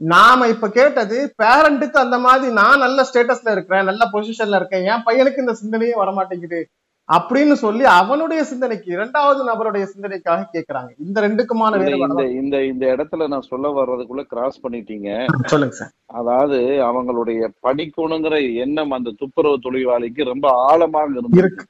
நாம 0.00 0.46
இப்ப 0.48 0.68
கேட்டது 0.68 1.34
பேரண்ட்டுக்கு 1.42 1.98
அந்த 2.04 2.18
மாதிரி 2.18 2.52
நான் 2.52 2.78
நல்ல 2.78 3.04
ஸ்டேட்டஸ்ல 3.08 3.50
இருக்கிறேன் 3.50 3.84
நல்ல 3.84 4.08
பொசிஷன்ல 4.12 4.58
இருக்கேன் 4.60 4.86
என் 4.92 5.04
பையனுக்கு 5.06 5.44
இந்த 5.44 5.54
சிந்தனையே 5.62 5.94
வரமாட்டேங்குது 6.02 6.62
அப்படின்னு 7.08 7.52
சொல்லி 7.52 7.84
அவனுடைய 7.84 8.44
சிந்தனைக்கு 8.44 8.92
இரண்டாவது 8.92 9.40
நபருடைய 9.48 9.84
சிந்தனைக்காக 9.92 10.46
கேக்குறாங்க. 10.52 10.90
இந்த 10.98 11.20
ரெண்டுக்குமான 11.26 11.80
இந்த 11.96 12.24
இந்த 12.40 12.64
இந்த 12.64 12.84
இடத்துல 12.94 13.28
நான் 13.28 13.48
சொல்ல 13.48 13.68
வர்றதுக்குள்ள 13.68 14.22
கிராஸ் 14.22 14.62
பண்ணிட்டீங்க. 14.62 15.08
சொல்லுங்க 15.46 15.74
சார். 15.74 15.92
அதாவது 16.06 16.58
அவங்களுடைய 16.88 17.50
படிக்கணுங்கிற 17.66 18.54
எண்ணம் 18.64 18.90
அந்த 18.90 19.12
துப்புரவு 19.20 19.58
தொழிலாளிக்கு 19.66 20.24
ரொம்ப 20.24 20.48
ஆழமாக 20.70 21.12
இருந்து 21.12 21.40
இருக்கு. 21.42 21.66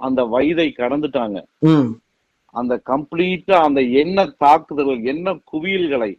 அந்த 0.00 0.24
வயதை 0.24 0.74
கடந்துட்டாங்க. 0.78 1.40
அந்த 2.50 2.80
கம்ப்ளீட்டா 2.90 3.56
அந்த 3.68 3.80
எண்ண 3.80 4.26
தாக்குதல்கள் 4.38 5.02
எண்ண 5.14 5.36
குவியல்களை 5.52 6.12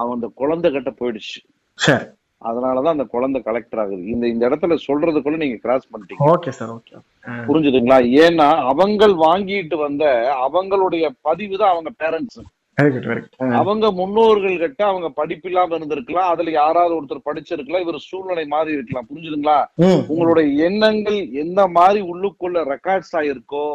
அவன் 0.00 0.16
அந்த 0.18 0.30
குழந்தை 0.40 0.70
கிட்ட 0.76 0.92
போயிடுச்சு. 1.00 1.38
அதனாலதான் 2.48 2.94
அந்த 2.96 3.06
குழந்தை 3.14 3.38
கலெக்டர் 3.48 3.80
ஆகுது. 3.82 4.04
இந்த 4.12 4.24
இந்த 4.34 4.42
இடத்துல 4.48 4.76
சொல்றதுக்குள்ள 4.86 5.38
நீங்க 5.42 5.58
கிராஸ் 5.64 5.90
பண்ணிட்டீங்க. 5.90 6.28
ஓகே 6.34 6.52
சார் 6.58 6.72
ஓகே 6.76 7.02
புரிஞ்சுதுங்களா? 7.48 7.98
ஏன்னா 8.24 8.48
அவங்கள் 8.70 9.14
வாங்கிட்டு 9.26 9.78
வந்த 9.86 10.04
அவங்களுடைய 10.46 11.04
பதிவு 11.28 11.54
தான் 11.62 11.74
அவங்க 11.74 11.92
பேரண்ட்ஸ் 12.04 12.40
அவங்க 13.58 13.86
முன்னோர்கள் 13.98 14.60
கிட்ட 14.62 14.82
அவங்க 14.90 15.08
படிப்பு 15.18 15.46
இல்லாம 15.48 15.74
இருந்திருக்கலாம். 15.78 16.30
அதுல 16.32 16.52
யாராவது 16.52 16.92
ஒருத்தர் 16.98 17.26
படிச்சிருக்கலாம். 17.28 17.84
இவர் 17.84 18.06
சூழ்நிலை 18.06 18.44
மாறி 18.52 18.76
இருக்கலாம். 18.76 19.08
புரிஞ்சுதுங்களா? 19.10 19.58
உங்களுடைய 20.12 20.48
எண்ணங்கள் 20.66 21.18
எந்த 21.42 21.60
மாதிரி 21.76 22.00
உள்ளுக்குள்ள 22.12 22.62
ரெக்கார்ட்ஸ் 22.72 23.14
ஆயிருக்கோ 23.20 23.66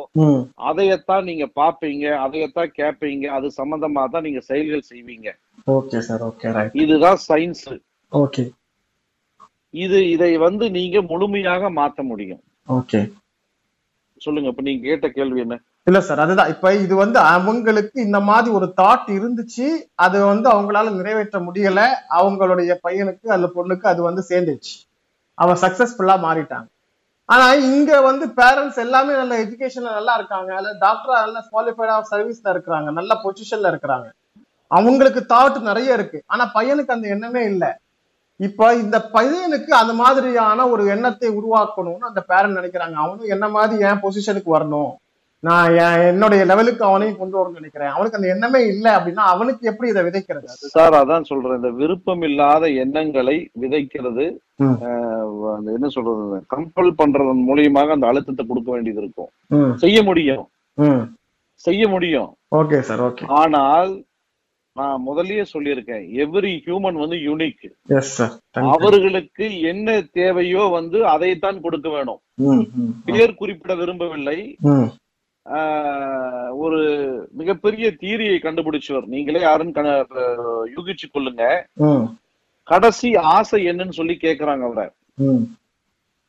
அதையத்தான் 0.69 1.27
நீங்க 1.29 1.47
பாப்பீங்க 1.61 2.05
அதையத்தான் 2.25 2.75
கேட்பீங்க. 2.79 3.27
அது 3.37 3.49
சம்பந்தமா 3.61 4.05
தான் 4.15 4.27
நீங்க 4.27 4.43
செயல்கள் 4.51 4.89
செய்வீங்க. 4.91 5.29
ஓகே 5.67 5.99
சார் 6.07 6.23
ஓகே 6.29 6.51
ரைட் 6.55 6.75
இதுதான் 6.83 7.19
சயின்ஸ் 7.27 7.63
ஓகே 8.11 8.43
இது 9.73 9.99
இதை 10.09 10.31
வந்து 10.37 10.65
நீங்க 10.75 10.97
முழுமையாக 11.01 11.69
மாத்த 11.77 11.99
முடியும். 12.03 12.41
ஓகே 12.67 12.99
சொல்லுங்க 14.21 14.51
இப்ப 14.51 14.63
நீங்க 14.67 14.81
கேட்ட 14.89 15.07
கேள்வி 15.09 15.39
என்ன? 15.45 15.55
இல்ல 15.87 15.99
சார் 16.01 16.21
அதுதான். 16.23 16.51
இப்ப 16.53 16.73
இது 16.75 16.93
வந்து 16.95 17.19
அவங்களுக்கு 17.19 17.97
இந்த 18.01 18.19
மாதிரி 18.19 18.49
ஒரு 18.57 18.67
தாட் 18.77 19.09
இருந்துச்சு. 19.17 19.67
அது 19.95 20.17
வந்து 20.25 20.47
அவங்களால 20.49 20.93
நிறைவேற்ற 20.99 21.39
முடியல. 21.39 21.81
அவங்களுடைய 22.19 22.71
பையனுக்கு 22.85 23.27
அல்ல 23.35 23.47
பொண்ணுக்கு 23.57 23.87
அது 23.93 24.01
வந்து 24.09 24.23
சேர்ந்துச்சு 24.29 24.75
அவன் 25.37 25.61
சக்சஸ்ஃபுல்லா 25.63 26.15
மாறிட்டாங்க 26.27 26.69
ஆனா 27.29 27.45
இங்க 27.69 27.91
வந்து 28.01 28.25
பேரண்ட்ஸ் 28.39 28.79
எல்லாமே 28.85 29.13
நல்ல 29.13 29.35
எஜுகேஷன்ல 29.43 29.91
நல்லா 29.99 30.13
இருக்காங்க. 30.19 30.51
அல்ல 30.59 30.71
டாக்டரா 30.85 31.17
நல்ல 31.25 31.39
குவாலிஃபைடா 31.51 31.95
சர்வீஸ்ல 32.11 32.53
இருக்கிறாங்க. 32.55 32.89
நல்ல 32.99 33.13
பொசிஷன்ல 33.23 33.71
இருக்கிறாங்க. 33.73 34.07
அவங்களுக்கு 34.77 35.23
தாட் 35.33 35.57
நிறைய 35.69 35.97
இருக்கு. 35.97 36.19
ஆனா 36.33 36.43
பையனுக்கு 36.57 36.95
அந்த 36.97 37.07
எண்ணமே 37.15 37.43
இல்லை. 37.53 37.71
இப்ப 38.39 38.73
இந்த 38.83 38.97
பையனுக்கு 39.15 39.71
அந்த 39.81 39.93
மாதிரியான 40.03 40.67
ஒரு 40.73 40.83
எண்ணத்தை 40.93 41.29
உருவாக்கணும்னு 41.39 42.11
அந்த 42.11 42.21
பேரண்ட் 42.29 42.59
நினைக்கிறாங்க. 42.59 42.95
அவனும் 43.03 43.33
என்ன 43.35 43.45
மாதிரி 43.57 43.83
என் 43.89 44.01
பொசிஷனுக்கு 44.05 44.51
வரணும்? 44.57 44.93
நான் 45.43 45.73
என் 45.83 46.03
என்னுடைய 46.09 46.41
லெவலுக்கு 46.49 46.83
அவனையும் 46.87 47.17
கொண்டு 47.19 47.35
வரணும்னு 47.37 47.59
நினைக்கிறேன். 47.59 47.91
அவனுக்கு 47.95 48.17
அந்த 48.19 48.29
எண்ணமே 48.33 48.59
இல்லை 48.71 48.91
அப்படின்னா 48.97 49.23
அவனுக்கு 49.33 49.69
எப்படி 49.71 49.91
இதை 49.91 50.01
விதைக்கிறது? 50.07 50.47
சார் 50.75 50.95
அதான் 50.99 51.27
சொல்றேன். 51.29 51.57
இந்த 51.59 51.71
விருப்பம் 51.81 52.23
இல்லாத 52.29 52.69
எண்ணங்களை 52.83 53.35
விதைக்கிறது 53.63 54.25
என்ன 55.75 55.89
சொல்றது? 55.95 56.39
கம்பல் 56.53 56.91
பண்றதன் 57.01 57.45
மூலியமாக 57.49 57.95
அந்த 57.95 58.07
அழுத்தத்தை 58.11 58.45
கொடுக்க 58.45 58.69
வேண்டியது 58.75 59.01
இருக்கும். 59.03 59.31
செய்ய 59.83 59.97
முடியும். 60.09 60.43
செய்ய 61.67 61.83
முடியும். 61.93 62.29
Okay 62.59 62.79
sir 62.89 63.03
okay. 63.09 63.25
ஆனால் 63.41 63.91
நான் 64.79 65.03
முதல்லயே 65.07 65.43
சொல்லியிருக்கேன். 65.53 66.05
எவ்ரி 66.23 66.51
ஹியூமன் 66.65 66.97
வந்து 67.03 67.17
யூனிக் 67.25 67.65
அவர்களுக்கு 68.73 69.45
என்ன 69.71 69.89
தேவையோ 70.19 70.63
வந்து 70.77 70.97
அதைத்தான் 71.13 71.61
கொடுக்க 71.65 71.87
வேணும். 71.89 72.21
பேர் 73.07 73.39
குறிப்பிட 73.41 73.75
விரும்பவில்லை. 73.81 74.37
ஒரு 76.63 76.81
மிகப்பெரிய 77.41 77.87
தீரியை 78.03 78.37
கண்டுபிடிச்சவர். 78.43 79.07
நீங்களே 79.13 79.41
யாருன்னு 79.47 79.95
யூகிச்சு 80.75 81.07
கொள்ளுங்க. 81.13 81.43
கடைசி 82.63 83.09
ஆசை 83.35 83.59
என்னன்னு 83.71 83.99
சொல்லி 83.99 84.17
கேக்குறாங்க 84.21 84.63
அவரை. 84.69 84.87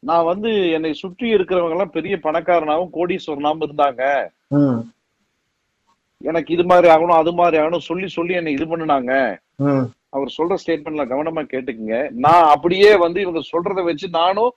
நான் 0.09 0.29
வந்து 0.33 0.51
என்னை 0.77 0.93
சுற்றி 1.03 1.27
இருக்கிறவங்க 1.35 1.77
எல்லாம் 1.77 1.97
பெரிய 1.99 2.15
பணக்காரனாவும் 2.27 2.95
கோடீஸ்வரனாவும் 2.97 3.67
இருந்தாங்க. 3.67 4.03
எனக்கு 6.21 6.55
இது 6.55 6.65
மாதிரி 6.65 6.89
ஆகணும் 6.95 7.21
அது 7.21 7.33
மாதிரி 7.33 7.57
ஆகணும் 7.63 7.87
சொல்லி 7.89 8.09
சொல்லி 8.09 8.35
என்னை 8.35 8.53
இது 8.53 8.65
பண்ணுனாங்க. 8.65 9.13
அவர் 10.15 10.35
சொல்ற 10.37 10.55
ஸ்டேட்மெண்ட்ல 10.63 11.05
கவனமா 11.13 11.43
கேட்டுக்குங்க. 11.53 11.97
நான் 12.25 12.51
அப்படியே 12.55 12.91
வந்து 12.97 13.19
இவங்க 13.21 13.41
சொல்றத 13.53 13.85
வச்சு 13.85 14.09
நானும் 14.21 14.53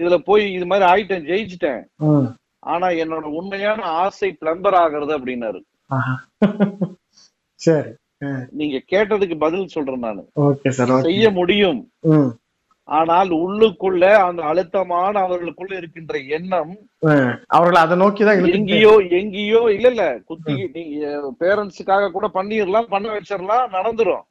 இதுல 0.00 0.16
போய் 0.28 0.44
இது 0.52 0.66
மாதிரி 0.66 0.86
ஆயிட்டேன் 0.92 1.28
ஜெயிச்சிட்டேன். 1.30 1.82
ஆனா 2.72 2.88
என்னோட 3.02 3.26
உண்மையான 3.38 3.82
ஆசை 3.82 4.30
பிளம்பர் 4.40 4.78
ஆகுறது 4.82 5.12
அப்படின்னாரு. 5.18 5.60
நீங்க 8.50 8.76
கேட்டதுக்கு 8.92 9.36
பதில் 9.38 9.72
சொல்றேன் 9.74 10.06
நானு. 10.06 10.22
செய்ய 11.08 11.30
முடியும். 11.40 11.80
ஆனால் 12.98 13.30
உள்ளுக்குள்ள 13.42 14.04
அந்த 14.26 14.40
அழுத்தமான 14.50 15.14
அவர்களுக்குள்ள 15.26 15.72
இருக்கின்ற 15.76 16.14
எண்ணம். 16.36 16.72
அவர்களை 17.56 17.80
அதை 17.84 17.96
நோக்கி 18.02 18.22
தான் 18.24 18.38
இழுத்துட்டு 18.38 18.58
எங்கேயோ 18.60 18.94
எங்கேயோ 19.20 19.60
இல்ல 19.76 19.86
இல்ல 19.94 20.06
குத்தி 20.30 20.54
நீங்க 20.76 21.06
பேரண்ட்ஸுக்காக 21.42 22.10
கூட 22.16 22.28
பண்ணிடலாம் 22.38 22.92
பண்ண 22.94 23.08
வச்சிடலாம் 23.14 23.74
நடந்துரும். 23.76 24.24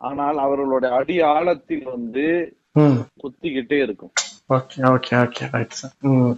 ஆனால் 0.00 0.38
அவர்களுடைய 0.46 0.90
அடி 1.00 1.16
ஆழத்தில் 1.34 1.86
வந்து 1.94 2.26
குத்திக்கிட்டே 3.22 3.78
இருக்கும். 3.86 4.12
Okay 4.56 4.80
okay 4.94 5.14
okay 5.22 5.44
right 5.54 5.78
sir 5.78 5.94
ம். 6.10 6.34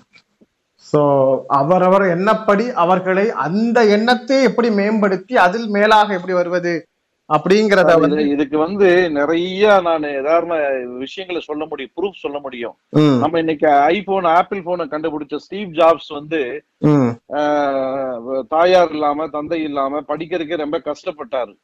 ஸோ 0.87 1.01
அவரவர் 1.61 2.05
எண்ணப்படி 2.15 2.67
அவர்களை 2.83 3.25
அந்த 3.47 3.79
எண்ணத்தை 3.97 4.37
எப்படி 4.49 4.69
மேம்படுத்தி 4.79 5.35
அதில் 5.47 5.67
மேலாக 5.77 6.15
எப்படி 6.19 6.35
வருவது? 6.39 6.75
அப்படிங்கிறத 7.29 8.01
வந்து 8.01 8.17
இது- 8.17 8.29
இதுக்கு 8.29 8.59
வந்து 8.59 9.11
நிறைய 9.11 9.81
நான் 9.81 10.19
உதாரண 10.19 10.55
விஷயங்களை 10.99 11.43
சொல்ல 11.45 11.67
முடியும் 11.67 11.91
ப்ரூஃப் 11.97 12.21
சொல்ல 12.21 12.39
முடியும். 12.39 12.75
நம்ம 13.19 13.39
இன்னைக்கு 13.39 13.69
ஐபோன் 13.69 14.25
ஆப்பிள் 14.25 14.63
போனை 14.63 14.87
கண்டுபிடிச்ச 14.87 15.37
ஸ்டீவ் 15.37 15.69
ஜாப்ஸ் 15.69 16.09
வந்து 16.09 16.65
தாயார் 18.49 18.91
இல்லாம 18.91 19.29
தந்தை 19.29 19.63
இல்லாம 19.63 20.01
படிக்கிறதுக்கே 20.01 20.57
ரொம்ப 20.57 20.83
கஷ்டப்பட்டாரு. 20.85 21.55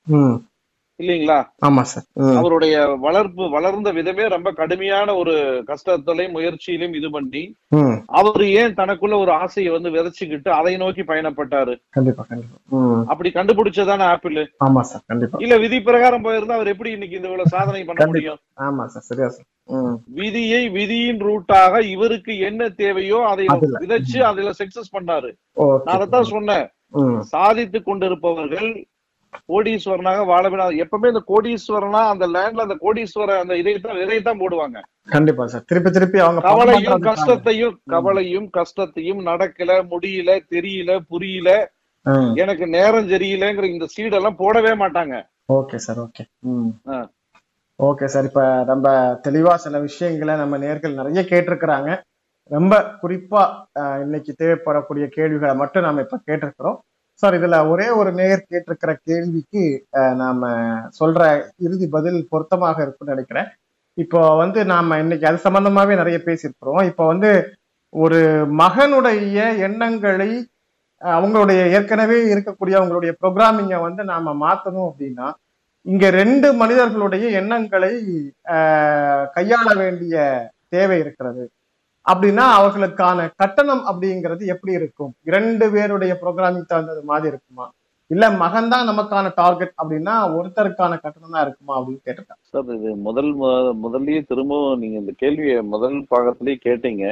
இல்லைங்களா? 1.01 1.37
ஆமா 1.67 1.83
சார். 1.83 2.05
அவருடைய 2.37 2.75
வளர்ப்பு 2.97 3.51
வளர்ந்த 3.51 3.93
விதமே 3.93 4.27
ரொம்ப 4.27 4.53
கடுமையான 4.53 5.15
ஒரு 5.15 5.33
கஷ்டத்திலையும் 5.67 6.35
முயற்சியிலும் 6.37 6.95
இது 6.95 7.11
பண்ணி 7.11 7.43
அவர் 8.13 8.45
ஏன் 8.55 8.75
தனக்குள்ள 8.75 9.19
ஒரு 9.19 9.33
ஆசையை 9.33 9.73
வந்து 9.73 9.91
விதைச்சுக்கிட்டு 9.91 10.51
அதை 10.51 10.77
நோக்கி 10.77 11.03
பயணப்பட்டாரு? 11.03 11.75
கண்டிப்பா 11.91 12.23
கண்டிப்பா. 12.23 12.57
ம் 12.77 13.03
அப்படி 13.07 13.31
கண்டுபிடிச்சதானே 13.31 14.07
ஆப்பிள்? 14.07 14.39
ஆமா 14.67 14.81
சார். 14.81 15.05
கண்டிப்பா. 15.07 15.39
இல்ல 15.39 15.57
விதி 15.57 15.81
பிரகாரம் 15.81 16.25
போயிருந்தா 16.25 16.59
அவர் 16.59 16.67
எப்படி 16.67 16.91
இன்னைக்கு 16.91 17.17
இந்த 17.17 17.29
இவ்வளவு 17.29 17.49
சாதனை 17.49 17.85
பண்ண. 17.85 18.07
முடியும்? 18.07 18.41
ஆமா 18.61 18.87
சார். 18.87 19.03
சரியா 19.03 19.29
சார். 19.29 19.49
விதியை 20.15 20.69
விதியின் 20.69 21.21
ரூட்டாக 21.21 21.83
இவருக்கு 21.89 22.39
என்ன 22.39 22.69
தேவையோ 22.77 23.21
அதை. 23.27 23.45
விதைச்சு 23.83 24.19
அதுல 24.23 24.51
சக்சஸ் 24.59 24.95
பண்ணாரு. 24.97 25.31
நான் 25.59 25.95
அதைத்தான் 25.97 26.33
சொன்னேன். 26.35 26.67
சாதித்து 27.29 27.79
கொண்டிருப்பவர்கள் 27.83 28.69
கோடீஸ்வரனாக 29.53 30.25
வாழ 30.31 30.43
வேண்டாம் 30.49 30.81
எப்பவுமே 30.85 31.11
இந்த 31.13 31.23
கோடீஸ்வரனா 31.33 32.03
அந்த 32.13 32.27
லேண்ட்ல 32.35 32.67
அந்த 32.67 32.77
கோடீஸ்வர 32.85 33.31
அந்த 33.43 33.57
இதைத்தான் 33.63 33.99
விதையத்தான் 34.01 34.43
போடுவாங்க. 34.43 34.81
கண்டிப்பா 35.15 35.47
சார். 35.47 35.67
திருப்பி 35.67 35.91
திருப்பி 35.91 36.19
அவங்க 36.19 36.43
கவலையும். 36.49 37.01
கஷ்டத்தையும் 37.09 37.77
கவலையும் 37.95 38.49
கஷ்டத்தையும் 38.59 39.21
நடக்கல 39.31 39.77
முடியல 39.93 40.39
தெரியல 40.55 40.99
புரியல. 41.09 41.51
எனக்கு 42.43 42.65
நேரம் 42.77 43.11
சரியில்லைங்கிற 43.11 43.67
இந்த 43.75 43.87
சீடெல்லாம் 43.97 44.41
போடவே 44.41 44.73
மாட்டாங்க. 44.81 45.15
Okay 45.53 45.77
sir 45.85 46.01
okay. 46.07 46.25
Okay 47.79 48.07
sir 48.15 48.27
இப்ப 48.31 48.43
நம்ம 48.71 48.89
தெளிவா 49.29 49.55
சில 49.67 49.79
விஷயங்களை 49.87 50.35
நம்ம 50.43 50.59
நேர்கள் 50.65 50.99
நிறைய 50.99 51.23
கேட்டிருக்கிறாங்க. 51.31 51.91
ரொம்ப 52.51 52.75
குறிப்பா 53.03 53.43
இன்னைக்கு 54.03 54.33
தேவைப்படக்கூடிய 54.41 55.07
கேள்விகளை 55.17 55.55
மட்டும் 55.63 55.87
நாம 55.87 56.01
இப்ப 56.01 56.21
கேட்டிருக்கிறோம். 56.27 56.79
சார் 57.21 57.35
இதுல 57.39 57.57
ஒரே 57.73 57.87
ஒரு 58.01 58.11
நேர் 58.21 58.41
கேட்டிருக்கிற 58.53 58.93
கேள்விக்கு 59.09 59.63
நாம 60.23 60.49
சொல்ற 61.01 61.23
இறுதி 61.67 61.87
பதில் 61.97 62.19
பொருத்தமாக 62.33 62.79
இருக்கும்னு 62.85 63.15
நினைக்கிறேன். 63.15 63.49
இப்போ 64.05 64.21
வந்து 64.43 64.61
நாம 64.73 64.99
இன்னைக்கு 65.03 65.29
அது 65.31 65.39
சம்பந்தமாவே 65.47 65.95
நிறைய 66.01 66.19
பேசியிருக்கிறோம். 66.27 66.83
இப்போ 66.91 67.05
வந்து 67.13 67.31
ஒரு 68.05 68.21
மகனுடைய 68.63 69.39
எண்ணங்களை 69.69 70.31
அவங்களுடைய 71.01 71.61
ஏற்கனவே 71.77 72.19
இருக்கக்கூடிய 72.33 72.75
அவங்களுடைய 72.81 73.13
ப்ரோக்ராமிங்கை 73.21 73.79
வந்து 73.87 74.03
நாம 74.13 74.35
மாத்தணும் 74.45 74.89
அப்படின்னா 74.91 75.27
இங்க 75.93 76.05
ரெண்டு 76.21 76.49
மனிதர்களுடைய 76.61 77.25
எண்ணங்களை 77.41 77.93
கையாள 79.37 79.69
வேண்டிய 79.83 80.15
தேவை 80.75 80.97
இருக்கிறது. 81.05 81.45
அப்படின்னா 82.07 82.45
அவர்களுக்கான 82.59 83.29
கட்டணம் 83.43 83.85
அப்படிங்கிறது 83.91 84.45
எப்படி 84.55 84.73
இருக்கும்? 84.81 85.13
இரண்டு 85.31 85.67
பேருடைய 85.75 86.13
ப்ரோக்ராமிங் 86.23 86.71
தகுந்தது 86.73 87.03
மாதிரி 87.11 87.29
இருக்குமா? 87.33 87.67
இல்ல 88.11 88.25
மகன் 88.41 88.71
தான் 88.73 88.89
நமக்கான 88.91 89.27
டார்கெட் 89.39 89.75
அப்படின்னா 89.81 90.15
ஒருத்தருக்கான 90.39 90.99
கட்டணம் 91.05 91.35
தான் 91.35 91.45
இருக்குமா 91.47 91.75
அப்படின்னு 91.79 92.03
கேட்டிருக்காங்க. 92.07 92.43
சார் 92.53 92.75
இது 92.79 92.91
முதல் 93.07 93.31
முதல்லயே 93.85 94.21
திரும்பவும் 94.31 94.81
நீங்க 94.83 94.97
இந்த 95.03 95.15
கேள்வியை 95.23 95.57
முதல் 95.75 95.97
பாகத்திலேயே 96.13 96.59
கேட்டீங்க. 96.67 97.05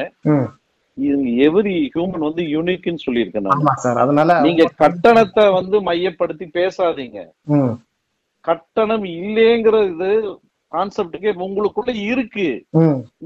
இது 0.98 1.18
எவரி 1.46 1.76
ஹியூமன் 1.94 2.26
வந்து 2.28 2.42
யூனிக்னு 2.54 3.04
சொல்லியிருக்கேன் 3.06 4.00
அதனால 4.04 4.38
நீங்க 4.46 4.64
கட்டணத்தை 4.82 5.44
வந்து 5.58 5.76
மையப்படுத்தி 5.88 6.46
பேசாதீங்க. 6.58 7.20
கட்டணம் 8.48 9.06
இல்லைங்கிறது 9.18 10.10
கான்செப்டுக்கே 10.72 11.32
உங்களுக்குள்ள 11.46 11.92
இருக்கு. 12.10 12.46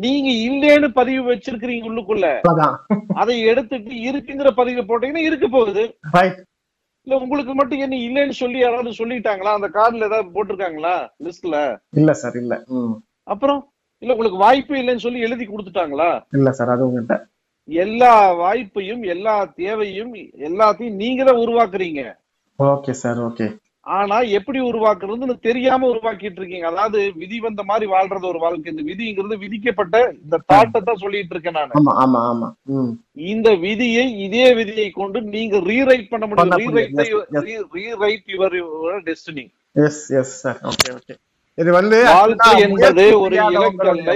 நீங்க 0.05 0.29
இல்லேன்னு 0.49 0.89
பதிவு 0.99 1.23
வச்சிருக்கிறீங்க 1.31 1.89
உள்ளுக்குள்ள. 1.91 2.27
அதை 3.23 3.37
எடுத்துட்டு 3.53 3.95
இருக்குங்கிற 4.09 4.51
பதிவு 4.61 4.83
போட்டீங்கன்னா 4.91 5.27
இருக்க 5.29 5.49
போகுது. 5.49 5.85
இல்ல 7.07 7.17
உங்களுக்கு 7.25 7.53
மட்டும் 7.55 7.83
என்ன 7.85 7.97
இல்லைன்னு 8.07 8.37
சொல்லி 8.43 8.59
யாராவது 8.61 8.99
சொல்லிட்டாங்களா? 9.01 9.51
அந்த 9.59 9.69
கார்டுல 9.77 10.09
ஏதாவது 10.11 10.35
போட்டிருக்காங்களா? 10.37 10.95
லிஸ்ட்ல 11.27 11.57
இல்ல 12.01 12.13
சார் 12.23 12.37
இல்ல. 12.43 12.55
அப்புறம்? 13.35 13.61
இல்ல 14.03 14.15
உங்களுக்கு 14.15 14.45
வாய்ப்பே 14.45 14.81
இல்லைன்னு 14.81 15.05
சொல்லி 15.05 15.21
எழுதி 15.27 15.45
கொடுத்துட்டாங்களா? 15.47 16.09
இல்ல 16.39 16.53
சார் 16.53 16.73
அது 16.75 16.87
உங்ககிட்ட 16.89 17.17
எல்லா 17.69 18.11
வாய்ப்பையும் 18.41 19.05
எல்லா 19.15 19.35
தேவையும் 19.61 20.13
எல்லாத்தையும் 20.49 20.99
நீங்க 21.03 21.23
தான் 21.25 21.41
உருவாக்குறீங்க. 21.45 22.03
Okay 22.59 22.93
sir 23.03 23.21
okay. 23.29 23.47
ஆனா 23.87 24.16
எப்படி 24.37 24.59
உருவாக்குறதுன்னு 24.68 25.35
தெரியாம 25.46 25.88
உருவாக்கிட்டு 25.92 26.38
இருக்கீங்க. 26.40 26.66
அதாவது 26.70 27.01
விதி 27.20 27.38
வந்த 27.44 27.62
மாதிரி 27.68 27.87
வாழ்றது 27.92 28.27
ஒரு 28.31 28.38
வாழ்க்கை. 28.44 28.72
இந்த 28.72 28.85
விதிங்கிறது 28.88 29.37
விதிக்கப்பட்ட 29.42 29.96
இந்த 30.16 30.40
தாட்டை 30.53 30.81
தான் 30.88 31.03
சொல்லிட்டு 31.03 31.35
இருக்கேன் 31.35 31.57
நான். 31.59 31.75
இந்த 33.33 33.49
விதியை 33.64 34.07
இதே 34.27 34.46
விதியை 34.61 34.88
கொண்டு 35.01 35.20
நீங்க 35.37 35.59
ரீரைட் 35.70 36.11
பண்ண 36.14 36.25
முடியும். 36.27 36.57
Rewrite 36.64 36.96
Yes, 37.37 37.62
rewrite 37.77 38.27
your 38.35 38.57
destiny 39.09 39.44
yes 39.77 40.03
yes 40.20 40.35
sir 40.42 40.61
okay 40.70 40.90
okay 40.99 41.14
இது 41.59 41.70
வந்து 41.79 41.99
வாழ்க்கை 42.14 42.51
என்பது 42.66 43.05
ஒரு 43.25 43.37
இலக்கல்ல 43.51 44.11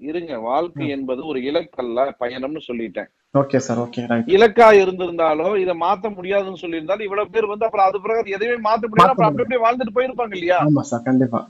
இருங்க 0.00 0.32
வாழ்க்கை 0.46 0.86
என்பது 0.94 1.20
ஒரு 1.26 1.38
இலக்கல்ல 1.48 2.00
பயணம்னு 2.20 2.60
சொல்லிட்டேன். 2.66 3.08
ஓகே 3.34 3.58
சார் 3.66 3.80
ஓகே 3.82 4.02
இலக்கா 4.34 4.66
இருந்திருந்தாலும் 4.80 5.54
இதை 5.62 5.74
மாத்த 5.82 6.10
முடியாதுன்னு 6.16 6.62
சொல்லியிருந்தாலும் 6.62 7.06
இவ்வளவு 7.06 7.32
பேர் 7.34 7.50
வந்து 7.52 7.66
அப்புறம் 7.66 7.86
அது 7.88 7.98
பிறகு 8.04 8.34
எதையுமே 8.36 8.58
மாத்த 8.66 8.90
முடியாது 8.90 9.12
அப்புறம் 9.12 9.28
அப்படி 9.28 9.44
அப்படியே 9.44 9.62
வாழ்ந்துட்டு 9.64 9.96
போயிருப்பாங்க 9.96 10.36
இல்லையா? 10.38 10.58
ஆமா 10.66 10.84
சார் 10.90 11.06
கண்டிப்பா. 11.08 11.40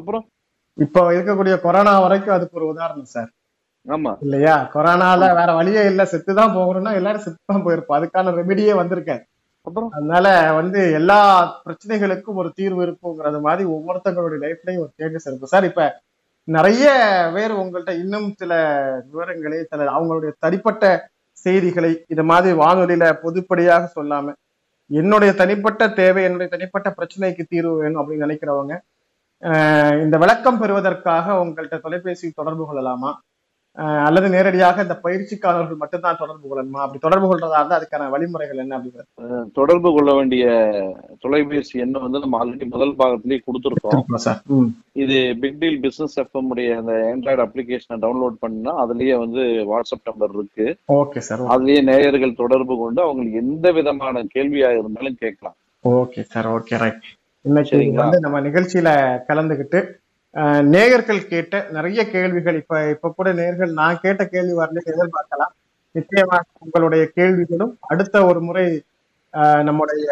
அப்புறம்? 0.00 0.24
இப்போ 0.78 1.00
இருக்கக்கூடிய 1.14 1.54
கொரோனா 1.62 1.94
வரைக்கும் 2.04 2.36
அதுக்கு 2.36 2.58
ஒரு 2.60 2.68
உதாரணம் 2.72 3.12
சார் 3.14 3.30
ஆமா. 3.86 4.12
இல்லையா? 4.24 4.54
கொரோனால 4.72 5.20
வேற 5.38 5.50
வழியே 5.58 5.82
இல்ல. 5.90 6.02
செத்து 6.12 6.32
தான் 6.34 6.54
போகணும்னா 6.56 6.92
எல்லாரும் 6.98 7.24
செத்து 7.24 7.52
தான் 7.52 7.64
போயிருப்போம். 7.66 7.98
அதுக்கான 7.98 8.34
ரெமெடியே 8.38 8.74
வந்திருக்கேன் 8.80 9.22
அப்புறம்? 9.66 9.90
அதனால 9.96 10.26
வந்து 10.58 10.80
எல்லா 10.98 11.18
பிரச்சனைகளுக்கும் 11.64 12.38
ஒரு 12.42 12.50
தீர்வு 12.58 12.80
இருக்குங்கிறது 12.86 13.40
மாதிரி 13.40 13.64
ஒவ்வொருத்தங்களுடைய 13.74 14.40
லைஃப்லயும் 14.44 14.84
ஒரு 14.84 14.92
சேஞ்சஸ் 14.98 15.28
இருக்கும் 15.28 15.52
சார் 15.54 15.68
இப்ப 15.70 15.82
நிறைய 16.48 16.84
பேர் 17.34 17.52
உங்கள்கிட்ட 17.52 17.98
இன்னும் 17.98 18.32
சில 18.36 18.52
விவரங்களை 19.12 19.62
சில 19.62 19.84
அவங்களுடைய 19.90 20.32
தனிப்பட்ட 20.38 20.84
செய்திகளை 21.36 22.04
இது 22.06 22.24
மாதிரி 22.24 22.56
வானொலியில 22.58 23.04
பொதுப்படியாக 23.22 23.90
சொல்லாம 23.96 24.32
என்னுடைய 24.90 25.34
தனிப்பட்ட 25.34 25.88
தேவை 25.88 26.24
என்னுடைய 26.24 26.48
தனிப்பட்ட 26.48 26.90
பிரச்சனைக்கு 26.90 27.44
தீர்வு 27.48 27.80
வேணும் 27.80 28.00
அப்படின்னு 28.02 28.26
நினைக்கிறவங்க 28.26 28.74
ஆஹ் 29.42 30.02
இந்த 30.02 30.18
விளக்கம் 30.18 30.58
பெறுவதற்காக 30.58 31.32
உங்கள்கிட்ட 31.32 31.80
தொலைபேசி 31.80 32.30
தொடர்பு 32.30 32.66
கொள்ளலாமா? 32.66 33.10
அல்லது 34.06 34.28
நேரடியாக 34.28 34.82
இந்த 34.82 35.00
பயிற்சிக்காரர்கள் 35.02 35.80
மட்டும்தான் 35.80 36.18
தொடர்பு 36.20 36.46
கொள்ளணுமா? 36.50 36.80
அப்படி 36.84 36.98
தொடர்பு 36.98 37.26
கொள்றதா 37.28 37.58
இருந்தா 37.58 37.78
அதுக்கான 37.78 38.08
வழிமுறைகள் 38.10 38.62
என்ன 38.62 38.78
அப்படிங்கிறது 38.78 39.52
தொடர்பு 39.58 39.92
கொள்ள 39.92 40.14
வேண்டிய 40.14 40.46
தொலைபேசி 41.18 41.78
எண்ணை 41.84 42.00
வந்து 42.00 42.18
நம்ம 42.18 42.38
ஆல்ரெடி 42.40 42.66
முதல் 42.68 42.94
பாகத்திலேயே 43.00 43.40
கொடுத்துருக்கோம். 43.44 44.66
இது 44.92 45.18
பிக் 45.42 45.58
டீல் 45.58 45.80
பிசினஸ் 45.80 46.20
எஃப்எம் 46.20 46.50
உடைய 46.54 46.76
அந்த 46.76 46.94
ஆண்ட்ராய்டு 47.10 47.44
அப்ளிகேஷனை 47.46 47.98
டவுன்லோட் 48.06 48.40
பண்ணா 48.40 48.74
அதுலயே 48.84 49.18
வந்து 49.18 49.44
வாட்ஸ்அப் 49.70 50.08
நம்பர் 50.10 50.34
இருக்கு. 50.38 50.66
ஓகே 50.98 51.22
சார் 51.28 51.46
அதுலயே 51.54 51.82
நேயர்கள் 51.82 52.40
தொடர்பு 52.42 52.76
கொண்டு 52.76 53.02
அவங்களுக்கு 53.02 53.42
எந்த 53.44 53.72
விதமான 53.78 54.24
கேள்வியா 54.34 54.70
இருந்தாலும் 54.78 55.20
கேட்கலாம். 55.24 55.56
Okay 55.84 56.22
sir 56.34 56.48
okay 56.56 56.78
right. 56.84 57.08
இன்னைக்கு? 57.44 57.92
வந்து 58.02 58.20
நம்ம 58.20 58.40
நிகழ்ச்சியில 58.40 58.90
கலந்துகிட்டு 59.28 59.80
நேயர்கள் 60.68 61.20
கேட்ட 61.26 61.54
நிறைய 61.70 62.00
கேள்விகள். 62.10 62.56
இப்ப 62.56 62.80
இப்ப 62.90 63.12
கூட 63.12 63.28
நேர்கள் 63.34 63.70
நான் 63.74 64.00
கேட்ட 64.00 64.22
கேள்வி 64.26 64.54
வரல 64.58 64.82
எதிர்பார்க்கலாம். 64.86 65.52
நிச்சயமாக 65.94 66.44
உங்களுடைய 66.58 67.04
கேள்விகளும் 67.14 67.72
அடுத்த 67.86 68.24
ஒரு 68.26 68.40
முறை 68.42 68.66
அஹ், 69.34 69.62
நம்முடைய 69.62 70.04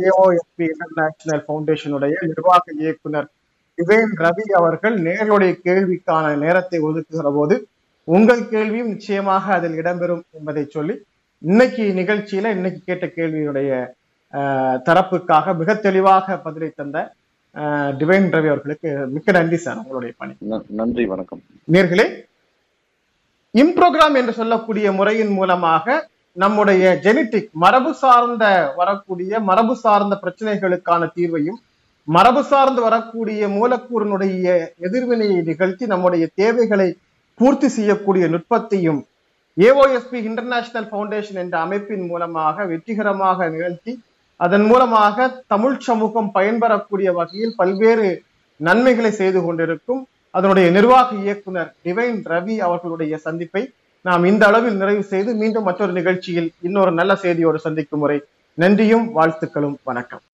ஏஓஎஸ்பி 0.00 0.64
இன்டர்நேஷனல் 0.72 1.44
பவுண்டேஷனுடைய 1.46 2.14
நிர்வாக 2.28 2.64
இயக்குனர் 2.78 3.28
திவேன் 3.78 4.12
ரவி 4.20 4.44
அவர்கள் 4.56 4.96
நேர்களுடைய 5.06 5.52
கேள்விக்கான 5.64 6.34
நேரத்தை 6.36 6.78
ஒதுக்குகிற 6.82 7.30
போது 7.34 7.54
உங்கள் 8.08 8.42
கேள்வியும் 8.48 8.88
நிச்சயமாக 8.88 9.44
அதில் 9.54 9.76
இடம்பெறும் 9.80 10.24
என்பதை 10.30 10.64
சொல்லி 10.68 10.94
இன்னைக்கு 11.42 11.84
நிகழ்ச்சியில 11.94 12.50
இன்னைக்கு 12.56 12.80
கேட்ட 12.84 13.06
கேள்வியுடைய 13.16 13.70
தரப்புக்காக 14.86 15.54
மிக 15.56 15.74
தெளிவாக 15.80 16.36
பதிலை 16.38 16.70
தந்த 16.72 16.98
டிவைன் 17.98 18.28
ரவி 18.34 18.48
அவர்களுக்கு 18.52 18.88
மிக்க 19.14 19.32
நன்றி 19.32 19.58
சார் 19.64 19.80
உங்களுடைய 19.82 20.12
பணி. 20.20 20.32
நன்றி 20.80 21.04
வணக்கம். 21.12 21.40
நேர்களே 21.68 22.06
இம்ப்ரோக்ராம் 23.54 24.16
என்று 24.20 24.32
சொல்லக்கூடிய 24.32 24.86
முறையின் 24.92 25.32
மூலமாக 25.38 25.96
நம்முடைய 26.36 26.84
ஜெனட்டிக் 27.04 27.50
மரபு 27.64 27.94
சார்ந்த 27.94 28.44
வரக்கூடிய 28.76 29.40
மரபு 29.50 29.74
சார்ந்த 29.76 30.14
பிரச்சனைகளுக்கான 30.22 31.10
தீர்வையும் 31.16 31.58
மரபு 32.08 32.42
சார்ந்து 32.44 32.80
வரக்கூடிய 32.82 33.48
மூலக்கூறினுடைய 33.48 34.46
எதிர்வினையை 34.88 35.38
நிகழ்த்தி 35.42 35.84
நம்முடைய 35.86 36.24
தேவைகளை 36.34 36.88
பூர்த்தி 37.40 37.68
செய்யக்கூடிய 37.68 38.24
நுட்பத்தையும் 38.28 39.00
ஏஓஎஸ்பி 39.56 40.18
இன்டர்நேஷனல் 40.30 40.88
ஃபவுண்டேஷன் 40.90 41.40
என்ற 41.44 41.54
அமைப்பின் 41.58 42.04
மூலமாக 42.06 42.64
வெற்றிகரமாக 42.64 43.48
நிகழ்த்தி 43.48 43.92
அதன் 44.40 44.66
மூலமாக 44.66 45.26
தமிழ் 45.46 45.78
சமூகம் 45.78 46.30
பயன்பெறக்கூடிய 46.34 47.08
வகையில் 47.12 47.54
பல்வேறு 47.56 48.08
நன்மைகளை 48.60 49.10
செய்து 49.20 49.40
கொண்டிருக்கும் 49.44 50.02
அதனுடைய 50.34 50.66
நிர்வாக 50.70 51.08
இயக்குனர் 51.24 51.70
டிவைன் 51.84 52.20
ரவி 52.32 52.56
அவர்களுடைய 52.58 53.16
சந்திப்பை 53.26 53.62
நாம் 54.04 54.24
இந்த 54.24 54.44
அளவில் 54.46 54.76
நிறைவு 54.76 55.04
செய்து 55.12 55.30
மீண்டும் 55.34 55.66
மற்றொரு 55.68 55.92
நிகழ்ச்சியில் 55.92 56.50
இன்னொரு 56.60 56.92
நல்ல 56.92 57.14
செய்தியோடு 57.16 57.58
சந்திக்கும் 57.58 58.02
முறை. 58.04 58.18
நன்றியும் 58.58 59.06
வாழ்த்துக்களும் 59.12 59.78
வணக்கம். 59.84 60.24